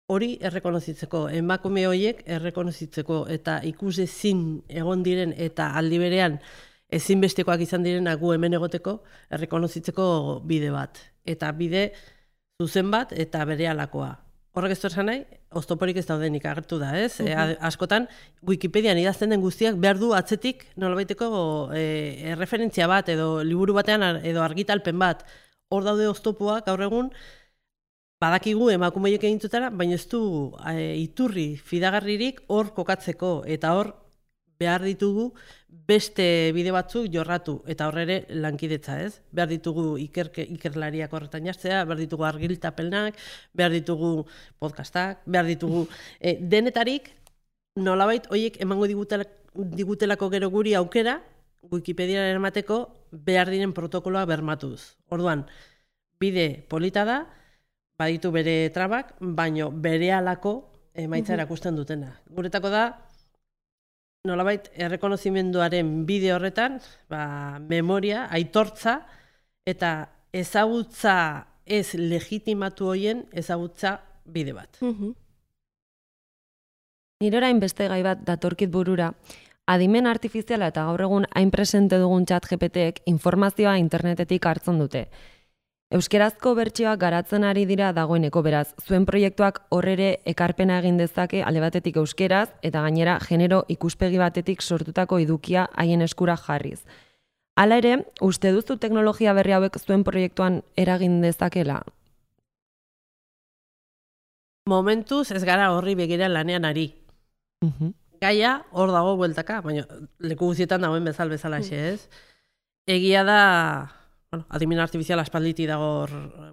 hori 0.07 0.37
errekonozitzeko, 0.49 1.27
emakume 1.35 1.83
horiek 1.87 2.23
errekonozitzeko, 2.37 3.25
eta 3.33 3.59
ikus 3.67 3.97
ezin 4.03 4.43
egon 4.69 5.03
diren, 5.03 5.33
eta 5.47 5.73
aldi 5.79 5.99
berean 5.99 6.39
ezinbestekoak 6.93 7.65
izan 7.65 7.83
diren 7.83 8.07
gu 8.19 8.31
hemen 8.33 8.55
egoteko, 8.55 9.01
errekonozitzeko 9.35 10.07
bide 10.47 10.71
bat. 10.71 11.01
Eta 11.27 11.51
bide 11.51 11.89
zuzen 12.61 12.91
bat, 12.91 13.11
eta 13.11 13.43
bere 13.45 13.67
alakoa. 13.67 14.13
Horrek 14.55 14.77
ez 14.77 14.95
nahi, 15.03 15.25
oztoporik 15.55 15.97
ez 15.97 16.05
daudenik 16.07 16.45
agertu 16.45 16.79
da, 16.81 16.91
ez? 16.97 17.19
E, 17.23 17.33
askotan, 17.63 18.07
Wikipedian 18.47 18.99
idazten 18.99 19.31
den 19.31 19.41
guztiak 19.41 19.77
behar 19.79 19.99
du 19.99 20.11
atzetik 20.17 20.65
nolabaiteko 20.75 21.29
e, 21.75 22.35
referentzia 22.39 22.87
bat 22.91 23.09
edo 23.09 23.43
liburu 23.43 23.75
batean 23.77 24.21
edo 24.23 24.43
argitalpen 24.43 24.99
bat. 24.99 25.23
Hor 25.71 25.83
daude 25.83 26.07
oztopoak 26.07 26.67
gaur 26.67 26.83
egun, 26.83 27.11
badakigu 28.21 28.71
emakumeiek 28.73 29.23
egin 29.23 29.39
zutara, 29.39 29.69
baina 29.69 29.95
ez 29.95 30.05
du 30.11 30.51
e, 30.67 30.95
iturri 31.03 31.55
fidagarririk 31.57 32.43
hor 32.47 32.73
kokatzeko 32.75 33.41
eta 33.47 33.73
hor 33.77 33.93
behar 34.59 34.83
ditugu 34.83 35.31
beste 35.87 36.51
bide 36.55 36.71
batzuk 36.75 37.07
jorratu 37.13 37.61
eta 37.67 37.87
horre 37.87 38.25
lankidetza, 38.29 38.99
ez? 39.03 39.21
Behar 39.31 39.49
ditugu 39.51 39.97
ikerke, 40.01 40.43
ikerlariak 40.57 41.13
horretan 41.13 41.45
jartzea, 41.47 41.83
behar 41.85 42.01
ditugu 42.01 42.25
argiltapelnak, 42.27 43.15
behar 43.53 43.71
ditugu 43.71 44.25
podcastak, 44.59 45.23
behar 45.25 45.47
ditugu 45.47 45.87
e, 46.19 46.37
denetarik 46.41 47.11
nolabait 47.77 48.27
hoiek 48.31 48.59
emango 48.61 48.87
digutelako 48.87 50.29
gero 50.33 50.49
guri 50.49 50.73
aukera 50.75 51.21
Wikipedia 51.71 52.29
emateko 52.31 52.77
behar 53.11 53.49
diren 53.51 53.73
protokoloa 53.75 54.25
bermatuz. 54.29 54.95
Orduan, 55.11 55.45
bide 56.21 56.63
polita 56.69 57.03
da, 57.05 57.17
baditu 57.99 58.31
bere 58.31 58.69
trabak, 58.73 59.15
baino 59.19 59.69
bere 59.71 60.11
alako 60.13 60.53
emaitza 60.97 61.35
erakusten 61.35 61.75
dutena. 61.75 62.13
Guretako 62.29 62.71
da, 62.73 62.83
nolabait 64.25 64.69
errekonozimenduaren 64.75 66.05
bide 66.07 66.33
horretan, 66.33 66.79
ba, 67.09 67.59
memoria, 67.59 68.27
aitortza, 68.33 69.01
eta 69.67 70.09
ezagutza 70.33 71.17
ez 71.65 71.93
legitimatu 71.99 72.91
hoien 72.93 73.25
ezagutza 73.31 73.97
bide 74.25 74.53
bat. 74.57 74.81
Mm 74.81 75.15
Nire 77.17 77.39
orain 77.39 77.57
beste 77.57 77.87
gai 77.89 78.03
bat 78.05 78.19
datorkit 78.21 78.69
burura, 78.69 79.07
adimen 79.65 80.05
artifiziala 80.05 80.67
eta 80.69 80.83
gaur 80.85 81.01
egun 81.01 81.23
hain 81.33 81.49
presente 81.49 81.97
dugun 81.97 82.27
txat 82.29 82.45
GPTek 82.45 82.99
informazioa 83.09 83.73
internetetik 83.81 84.45
hartzen 84.45 84.77
dute. 84.77 85.07
Euskerazko 85.87 86.51
bertsioak 86.51 86.99
garatzen 86.99 87.45
ari 87.47 87.61
dira 87.63 87.93
dagoeneko 87.95 88.41
beraz, 88.43 88.73
zuen 88.83 89.05
proiektuak 89.07 89.61
horrere 89.71 90.17
ekarpena 90.27 90.81
egin 90.81 90.97
dezake 90.99 91.39
alde 91.47 91.61
batetik 91.63 91.95
euskeraz 92.01 92.49
eta 92.61 92.81
gainera 92.83 93.13
genero 93.23 93.61
ikuspegi 93.71 94.19
batetik 94.19 94.61
sortutako 94.61 95.21
idukia 95.23 95.69
haien 95.79 96.03
eskura 96.03 96.35
jarriz. 96.35 96.81
Hala 97.55 97.77
ere, 97.79 97.93
uste 98.19 98.51
duzu 98.51 98.75
teknologia 98.75 99.31
berri 99.33 99.55
hauek 99.55 99.79
zuen 99.79 100.03
proiektuan 100.03 100.59
eragin 100.75 101.21
dezakela? 101.21 101.79
Momentuz 104.67 105.31
ez 105.31 105.43
gara 105.47 105.71
horri 105.71 105.95
begira 105.95 106.27
lanean 106.27 106.65
ari. 106.65 106.91
Uh 107.63 107.93
Gaia 108.17 108.63
hor 108.71 108.89
dago 108.89 109.15
bueltaka, 109.15 109.61
baina 109.61 109.83
leku 110.19 110.47
guzietan 110.49 110.81
dagoen 110.81 111.05
bezal 111.05 111.29
bezala 111.29 111.59
ez? 111.61 112.09
Egia 112.89 113.23
da 113.23 113.96
bueno, 114.31 114.45
adimen 114.49 114.79
artifiziala 114.79 115.23
aspalditi 115.23 115.67
dago 115.69 116.07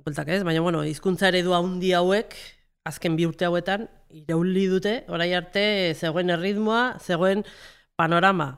bueltak 0.04 0.28
ez, 0.28 0.42
baina 0.46 0.62
bueno, 0.62 0.84
hizkuntza 0.84 1.28
eredu 1.28 1.54
handi 1.56 1.92
hauek, 1.92 2.36
azken 2.86 3.16
bi 3.16 3.26
urte 3.26 3.48
hauetan, 3.48 3.88
irauli 4.10 4.66
dute, 4.70 4.94
orai 5.08 5.32
arte, 5.34 5.64
zegoen 5.94 6.30
erritmoa, 6.30 6.98
zegoen 7.00 7.42
panorama. 7.96 8.54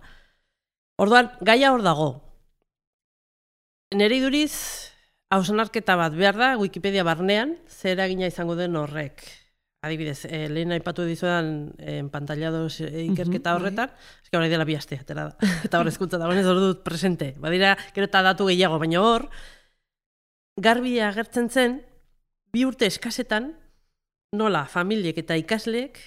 Orduan, 1.00 1.30
gaia 1.40 1.72
hor 1.72 1.84
dago. 1.84 2.10
Nere 3.94 4.18
iduriz, 4.18 4.52
hausanarketa 5.30 5.96
bat 5.96 6.14
behar 6.16 6.36
da, 6.36 6.52
Wikipedia 6.60 7.04
barnean, 7.06 7.56
zer 7.68 7.96
eragina 7.96 8.28
izango 8.32 8.56
den 8.58 8.76
horrek 8.76 9.24
adibidez, 9.86 10.26
e, 10.26 10.46
lehen 10.52 10.74
aipatu 10.74 11.04
dizuetan 11.06 11.72
en 11.78 12.10
pantallados 12.10 12.80
e, 12.80 13.06
ikerketa 13.06 13.54
horretan, 13.56 13.92
eske 14.22 14.38
hori 14.38 14.50
dela 14.52 14.66
bi 14.68 14.76
aste 14.76 14.98
atera 15.00 15.30
da. 15.30 15.50
Eta 15.68 15.80
hor 15.80 15.90
eskuntza 15.90 16.20
dagoen 16.20 16.42
ez 16.42 16.46
dut 16.46 16.82
presente. 16.84 17.34
Badira, 17.42 17.76
gero 17.94 18.10
eta 18.10 18.22
datu 18.26 18.48
gehiago, 18.50 18.78
baina 18.82 19.02
hor 19.02 19.28
garbi 20.56 20.98
agertzen 21.00 21.50
zen 21.50 21.80
bi 22.52 22.64
urte 22.64 22.88
eskasetan 22.88 23.52
nola 24.36 24.64
familiek 24.70 25.18
eta 25.24 25.36
ikasleek 25.36 26.00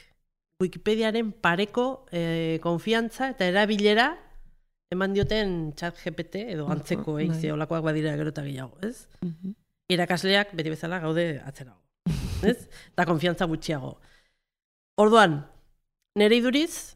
Wikipediaren 0.59 1.29
pareko 1.39 2.05
e, 2.11 2.59
konfiantza 2.59 3.29
eta 3.31 3.45
erabilera 3.47 4.09
eman 4.91 5.13
dioten 5.15 5.71
chat 5.79 5.95
GPT 6.01 6.41
edo 6.55 6.65
antzeko 6.67 7.15
uh 7.15 7.21
-huh, 7.21 7.53
olakoak 7.53 7.83
badira 7.85 8.15
gero 8.17 8.33
eta 8.33 8.43
gehiago, 8.43 8.75
ez? 8.83 9.07
Irakasleak 9.87 10.51
beti 10.57 10.73
bezala 10.73 10.99
gaude 10.99 11.39
atzerago 11.45 11.79
ez? 12.51 12.67
Da 12.95 13.05
konfiantza 13.09 13.47
gutxiago. 13.49 13.97
Orduan, 14.99 15.39
nire 16.19 16.39
iduriz, 16.39 16.95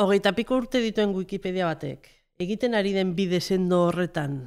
hogeita 0.00 0.32
piko 0.36 0.58
urte 0.62 0.82
dituen 0.82 1.14
Wikipedia 1.14 1.68
batek, 1.70 2.08
egiten 2.42 2.74
ari 2.74 2.94
den 2.96 3.14
bide 3.18 3.40
sendo 3.40 3.86
horretan, 3.88 4.46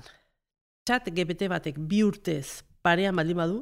txat 0.86 1.12
GPT 1.16 1.50
batek 1.52 1.78
bi 1.80 2.04
urtez 2.06 2.64
parean 2.86 3.16
baldin 3.16 3.40
badu, 3.40 3.62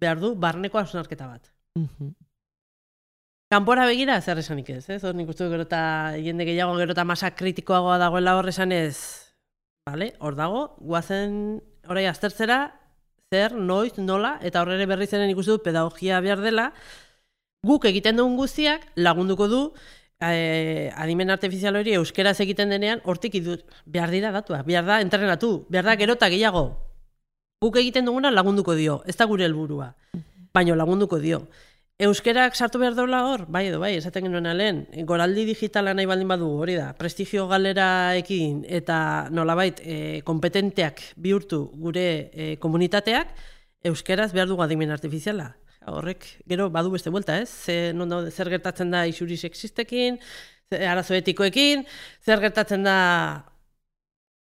behar 0.00 0.20
du, 0.20 0.34
barneko 0.34 0.80
hausnarketa 0.80 1.30
bat. 1.30 1.50
Mm 1.78 2.14
Kanpora 3.52 3.84
begira, 3.86 4.16
zer 4.18 4.40
esanik 4.40 4.70
ez, 4.72 4.88
ez? 4.90 4.96
Hor 5.04 5.12
nik 5.14 5.28
uste 5.30 5.46
gero 5.46 5.62
eta 5.62 6.16
jende 6.18 6.46
gehiago 6.48 6.72
gero 6.80 6.90
eta 6.90 7.04
masa 7.06 7.28
kritikoagoa 7.38 8.00
dagoela 8.02 8.32
hor 8.34 8.48
esan 8.50 8.72
ez, 8.74 8.96
vale? 9.86 10.08
hor 10.18 10.34
dago, 10.34 10.62
guazen 10.80 11.60
orai 11.86 12.06
aztertzera, 12.10 12.56
zer, 13.34 13.56
noiz, 13.70 13.96
nola, 13.98 14.36
eta 14.46 14.62
horrere 14.62 14.86
berri 14.90 15.10
zenen 15.10 15.32
ikusi 15.32 15.54
dut 15.54 15.66
pedagogia 15.66 16.20
behar 16.24 16.42
dela, 16.44 16.70
guk 17.66 17.86
egiten 17.90 18.20
dugun 18.20 18.38
guztiak 18.38 18.86
lagunduko 19.00 19.48
du 19.50 19.60
eh, 20.20 20.92
adimen 20.96 21.32
artifizial 21.34 21.76
hori 21.80 21.96
euskeraz 21.98 22.36
egiten 22.44 22.72
denean, 22.74 23.02
hortik 23.04 23.38
idu, 23.40 23.58
behar 23.86 24.12
dira 24.14 24.32
datua, 24.34 24.62
behar 24.66 24.86
da 24.88 25.00
entrenatu, 25.04 25.54
behar 25.68 25.90
da 25.90 25.96
gerota 26.00 26.30
gehiago. 26.32 26.66
Guk 27.64 27.78
egiten 27.80 28.08
duguna 28.08 28.30
lagunduko 28.30 28.74
dio, 28.76 29.00
ez 29.08 29.16
da 29.16 29.26
gure 29.30 29.46
helburua, 29.48 29.94
baino 30.54 30.76
lagunduko 30.76 31.18
dio. 31.22 31.44
Euskerak 32.02 32.56
sartu 32.58 32.80
behar 32.82 32.96
dola 32.98 33.20
hor, 33.22 33.44
bai 33.46 33.68
edo 33.68 33.78
bai, 33.78 33.92
esaten 33.94 34.24
genuen 34.26 34.48
alen, 34.50 34.80
goraldi 35.06 35.44
digitala 35.46 35.92
nahi 35.94 36.08
baldin 36.10 36.26
badu, 36.26 36.48
hori 36.58 36.74
da, 36.74 36.88
prestigio 36.98 37.44
galeraekin 37.46 38.64
eta 38.66 38.96
nolabait 39.30 39.78
e, 39.78 39.98
kompetenteak 40.26 41.04
bihurtu 41.14 41.60
gure 41.78 42.06
e, 42.34 42.48
komunitateak, 42.58 43.30
euskeraz 43.86 44.32
behar 44.34 44.50
dugu 44.50 44.66
adimen 44.66 44.90
artifiziala. 44.90 45.52
Horrek, 45.86 46.26
gero, 46.50 46.66
badu 46.74 46.90
beste 46.90 47.14
buelta, 47.14 47.38
ez? 47.38 47.48
Ze, 47.48 47.78
non 47.94 48.10
da, 48.10 48.24
zer 48.26 48.50
gertatzen 48.50 48.90
da 48.90 49.06
isuri 49.06 49.38
sexistekin, 49.38 50.18
arazo 50.74 51.14
etikoekin, 51.14 51.86
zer 52.26 52.42
gertatzen 52.42 52.90
da 52.90 52.98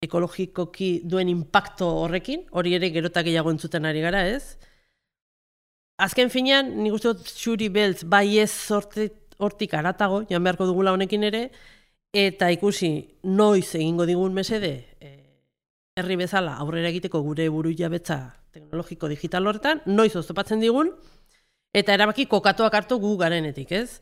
ekologikoki 0.06 0.94
duen 1.04 1.28
impacto 1.28 1.92
horrekin, 2.06 2.48
hori 2.56 2.80
ere 2.80 2.88
gerotak 2.96 3.28
gehiago 3.28 3.52
entzuten 3.52 3.84
ari 3.92 4.00
gara, 4.00 4.30
ez? 4.32 4.72
Azken 6.04 6.32
finean, 6.34 6.70
nik 6.84 6.96
uste 6.98 7.14
dut 7.14 7.32
xuri 7.32 7.70
beltz 7.74 8.04
bai 8.10 8.40
ez 8.42 8.52
hortik 8.72 9.74
aratago, 9.78 10.24
joan 10.30 10.44
beharko 10.44 10.68
dugula 10.70 10.94
honekin 10.96 11.24
ere, 11.30 11.48
eta 12.14 12.52
ikusi 12.54 12.94
noiz 13.24 13.74
egingo 13.76 14.06
digun 14.10 14.36
mesede, 14.36 14.74
e, 15.02 15.14
herri 15.98 16.18
bezala 16.20 16.58
aurrera 16.62 16.92
egiteko 16.94 17.24
gure 17.26 17.48
buru 17.50 17.74
jabetza 17.78 18.20
teknologiko 18.54 19.10
digital 19.10 19.48
horretan, 19.50 19.82
noiz 19.90 20.14
oztopatzen 20.20 20.62
digun, 20.62 20.92
eta 21.74 21.96
erabaki 21.96 22.28
kokatuak 22.30 22.76
hartu 22.78 23.00
gu 23.02 23.16
garenetik, 23.18 23.72
ez? 23.74 24.00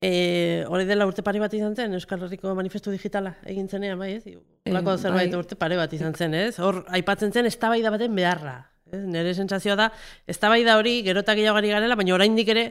E, 0.00 0.64
hori 0.70 0.86
dela 0.88 1.04
urte 1.04 1.24
pare 1.26 1.40
bat 1.42 1.52
izan 1.52 1.74
zen, 1.76 1.92
Euskal 1.98 2.22
Herriko 2.24 2.54
Manifestu 2.56 2.92
Digitala 2.94 3.34
egin 3.44 3.66
zenean, 3.68 3.98
bai, 4.00 4.14
ez? 4.16 4.36
Olako 4.70 4.94
e, 4.94 5.00
zerbait 5.02 5.32
bai. 5.32 5.40
urte 5.42 5.58
pare 5.60 5.76
bat 5.76 5.92
izan 5.92 6.14
zen, 6.14 6.36
ez? 6.38 6.54
Hor, 6.62 6.84
aipatzen 6.88 7.34
zen, 7.34 7.50
ez 7.50 7.58
baten 7.58 8.14
beharra, 8.16 8.69
Ez, 8.90 9.04
nire 9.06 9.34
sentsazioa 9.34 9.76
da, 9.78 9.90
ez 10.26 10.38
da 10.42 10.50
bai 10.50 10.62
da 10.66 10.76
hori, 10.80 11.00
gerotak 11.06 11.38
gehiagari 11.38 11.70
garela, 11.70 11.96
baina 11.98 12.16
oraindik 12.16 12.48
ere 12.50 12.70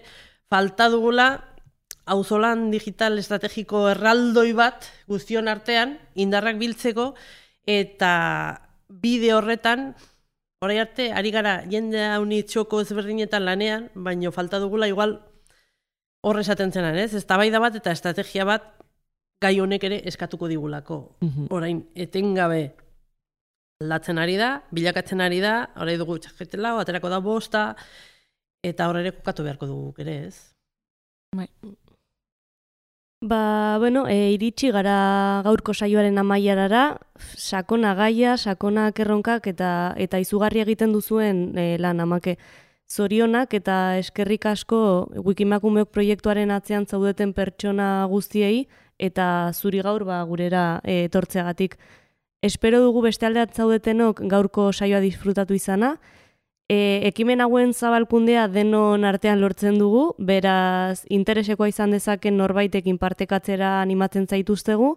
falta 0.52 0.90
dugula 0.92 1.30
auzolan 2.10 2.70
digital 2.74 3.20
estrategiko 3.22 3.86
erraldoi 3.92 4.52
bat 4.58 4.90
guztion 5.08 5.48
artean, 5.48 5.98
indarrak 6.16 6.58
biltzeko, 6.60 7.14
eta 7.70 8.12
bide 8.90 9.32
horretan, 9.36 9.94
orai 10.66 10.80
arte, 10.82 11.12
ari 11.16 11.32
gara 11.32 11.60
jende 11.70 12.02
hauni 12.10 12.42
txoko 12.44 12.82
ezberdinetan 12.84 13.46
lanean, 13.46 13.88
baina 13.94 14.34
falta 14.36 14.60
dugula 14.60 14.90
igual 14.90 15.20
horre 16.26 16.44
esaten 16.44 16.74
zenan, 16.74 16.98
ez? 16.98 17.14
Ez 17.14 17.26
bat 17.26 17.76
eta 17.76 17.92
estrategia 17.92 18.44
bat 18.46 18.76
gai 19.40 19.60
honek 19.60 19.84
ere 19.84 20.02
eskatuko 20.06 20.48
digulako. 20.48 21.16
Mhm. 21.22 21.48
Orain, 21.50 21.86
etengabe 21.96 22.74
aldatzen 23.80 24.18
ari 24.20 24.36
da, 24.36 24.60
bilakatzen 24.76 25.22
ari 25.24 25.38
da, 25.40 25.70
orain 25.80 26.00
dugu 26.00 26.18
txaketela, 26.20 26.74
aterako 26.82 27.10
da 27.14 27.20
bosta, 27.24 27.62
eta 28.66 28.90
horre 28.90 29.06
ere 29.06 29.14
kokatu 29.16 29.46
beharko 29.46 29.70
dugu 29.70 30.04
ere, 30.04 30.16
ez? 30.28 30.36
Ba, 33.24 33.78
bueno, 33.80 34.06
e, 34.08 34.34
iritsi 34.34 34.72
gara 34.76 34.96
gaurko 35.46 35.74
saioaren 35.74 36.20
amaierara, 36.20 36.98
sakona 37.40 37.94
gaia, 37.96 38.36
sakona 38.36 38.90
kerronkak 38.96 39.48
eta 39.48 39.70
eta 39.96 40.20
izugarri 40.20 40.64
egiten 40.66 40.92
duzuen 40.96 41.42
e, 41.56 41.78
lan 41.80 42.04
amake. 42.04 42.36
Zorionak 42.90 43.54
eta 43.54 43.96
eskerrik 44.02 44.48
asko 44.50 44.82
Wikimakumeok 45.24 45.92
proiektuaren 45.94 46.52
atzean 46.52 46.88
zaudeten 46.88 47.32
pertsona 47.38 48.08
guztiei 48.12 48.66
eta 48.98 49.52
zuri 49.54 49.84
gaur 49.88 50.04
ba 50.04 50.20
gurera 50.28 50.82
e, 50.84 51.06
etortzeagatik. 51.08 51.78
Espero 52.42 52.80
dugu 52.80 53.02
beste 53.04 53.26
aldeat 53.28 53.52
zaudetenok 53.52 54.22
gaurko 54.32 54.70
saioa 54.72 55.02
disfrutatu 55.04 55.58
izana. 55.58 55.98
E, 56.72 57.02
ekimen 57.10 57.42
hauen 57.44 57.74
zabalkundea 57.74 58.46
denon 58.48 59.04
artean 59.04 59.42
lortzen 59.42 59.76
dugu, 59.82 60.14
beraz 60.20 61.04
interesekoa 61.10 61.68
izan 61.68 61.92
dezaken 61.92 62.38
norbaitekin 62.40 62.98
partekatzera 63.02 63.82
animatzen 63.82 64.30
zaituztegu, 64.30 64.94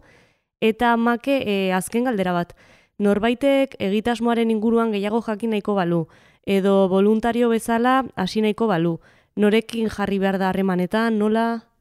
eta 0.60 0.92
make 0.96 1.40
e, 1.42 1.72
azken 1.74 2.06
galdera 2.06 2.36
bat. 2.36 2.54
Norbaitek 3.02 3.74
egitasmoaren 3.80 4.52
inguruan 4.54 4.92
gehiago 4.94 5.22
jakin 5.26 5.56
nahiko 5.56 5.74
balu, 5.74 6.06
edo 6.46 6.86
voluntario 6.88 7.48
bezala 7.50 8.04
hasi 8.14 8.44
nahiko 8.46 8.70
balu. 8.70 9.00
Norekin 9.34 9.90
jarri 9.90 10.20
behar 10.22 10.38
da 10.38 10.52
harremanetan, 10.52 11.18
nola? 11.18 11.71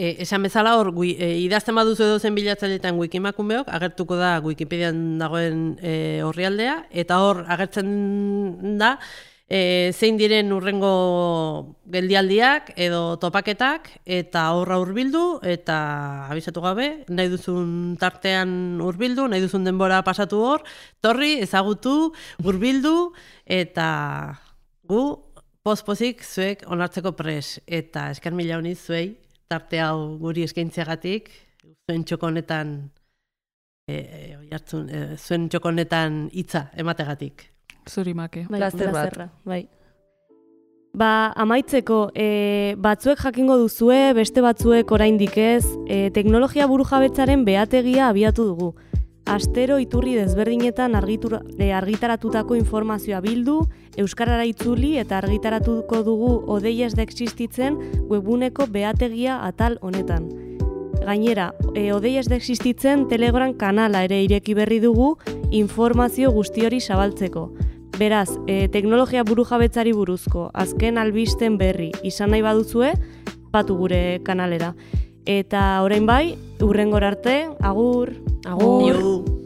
E, 0.00 0.14
esan 0.24 0.46
bezala 0.46 0.78
hor, 0.80 0.94
gui, 0.96 1.10
e, 1.20 1.34
idazten 1.44 1.76
baduzu 1.76 2.06
edo 2.06 2.20
zen 2.24 2.36
bilatzailetan 2.38 2.96
wikimakumeok, 2.96 3.68
agertuko 3.68 4.16
da 4.16 4.38
Wikipedian 4.40 5.18
dagoen 5.20 5.74
e, 5.84 6.22
horrialdea, 6.24 6.86
eta 7.02 7.18
hor 7.20 7.42
agertzen 7.52 8.78
da 8.80 8.94
e, 9.44 9.92
zein 9.92 10.16
diren 10.16 10.54
urrengo 10.56 10.94
geldialdiak 11.92 12.72
edo 12.80 13.18
topaketak, 13.20 13.92
eta 14.06 14.46
horra 14.56 14.80
hurbildu 14.80 15.24
eta 15.44 15.78
abisatu 16.32 16.64
gabe, 16.64 16.88
nahi 17.12 17.28
duzun 17.36 17.98
tartean 18.00 18.80
hurbildu, 18.80 19.28
nahi 19.28 19.44
duzun 19.44 19.68
denbora 19.68 20.00
pasatu 20.06 20.40
hor, 20.46 20.64
torri, 21.04 21.34
ezagutu, 21.44 22.14
hurbildu, 22.40 23.10
eta 23.44 23.88
gu 24.88 25.02
pospozik 25.60 26.24
zuek 26.24 26.64
onartzeko 26.72 27.12
pres, 27.18 27.58
eta 27.66 28.08
esker 28.14 28.32
mila 28.32 28.56
honi 28.56 28.78
zuei, 28.78 29.10
tarte 29.50 29.80
hau 29.82 30.16
guri 30.20 30.44
eskaintzeagatik, 30.46 31.30
zuen 31.88 32.04
txokonetan 32.06 32.74
e, 33.90 33.96
e, 33.96 34.20
oihartzun, 34.38 34.86
e, 34.86 35.02
zuen 35.18 35.48
txokonetan 35.50 36.22
hitza 36.30 36.68
emategatik. 36.78 37.48
Zuri 37.90 38.14
make. 38.14 38.46
Bai, 38.50 38.60
Plazer 38.60 38.92
bat. 38.94 39.18
Bai. 39.48 39.64
Ba, 41.00 41.30
amaitzeko, 41.38 41.98
e, 42.18 42.74
batzuek 42.82 43.20
jakingo 43.22 43.56
duzue, 43.60 43.98
beste 44.14 44.42
batzuek 44.42 44.90
oraindik 44.94 45.36
ez, 45.38 45.64
e, 45.86 46.08
teknologia 46.14 46.66
burujabetzaren 46.70 47.44
behategia 47.46 48.08
abiatu 48.10 48.46
dugu. 48.52 48.72
Astero 49.26 49.78
iturri 49.78 50.14
desberdinetan 50.16 50.94
argitura, 50.96 51.42
e, 51.58 51.72
argitaratutako 51.72 52.56
informazioa 52.56 53.20
bildu, 53.20 53.60
Euskarara 54.00 54.44
itzuli 54.46 54.96
eta 54.98 55.18
argitaratuko 55.18 56.02
dugu 56.06 56.30
odeiez 56.50 56.94
de 56.94 57.02
existitzen 57.02 57.76
webuneko 58.08 58.66
behategia 58.66 59.40
atal 59.46 59.78
honetan. 59.82 60.28
Gainera, 61.04 61.52
e, 61.74 61.92
odeiez 61.92 62.26
de 62.28 62.36
existitzen 62.36 63.06
Telegram 63.08 63.52
kanala 63.54 64.04
ere 64.04 64.22
ireki 64.24 64.54
berri 64.54 64.80
dugu 64.80 65.16
informazio 65.50 66.30
guzti 66.32 66.66
hori 66.66 66.80
zabaltzeko. 66.80 67.50
Beraz, 67.98 68.30
e, 68.46 68.68
teknologia 68.68 69.24
burujabetzari 69.24 69.92
buruzko 69.92 70.50
azken 70.54 70.98
albisten 70.98 71.58
berri 71.60 71.90
izan 72.02 72.30
nahi 72.32 72.42
baduzue, 72.42 72.94
batu 73.52 73.76
gure 73.76 74.20
kanalera. 74.24 74.74
Eta 75.26 75.82
orain 75.82 76.06
bai, 76.06 76.36
urrengor 76.60 77.04
arte, 77.04 77.50
agur! 77.60 78.14
Agur! 78.46 78.96
Iu. 78.96 79.39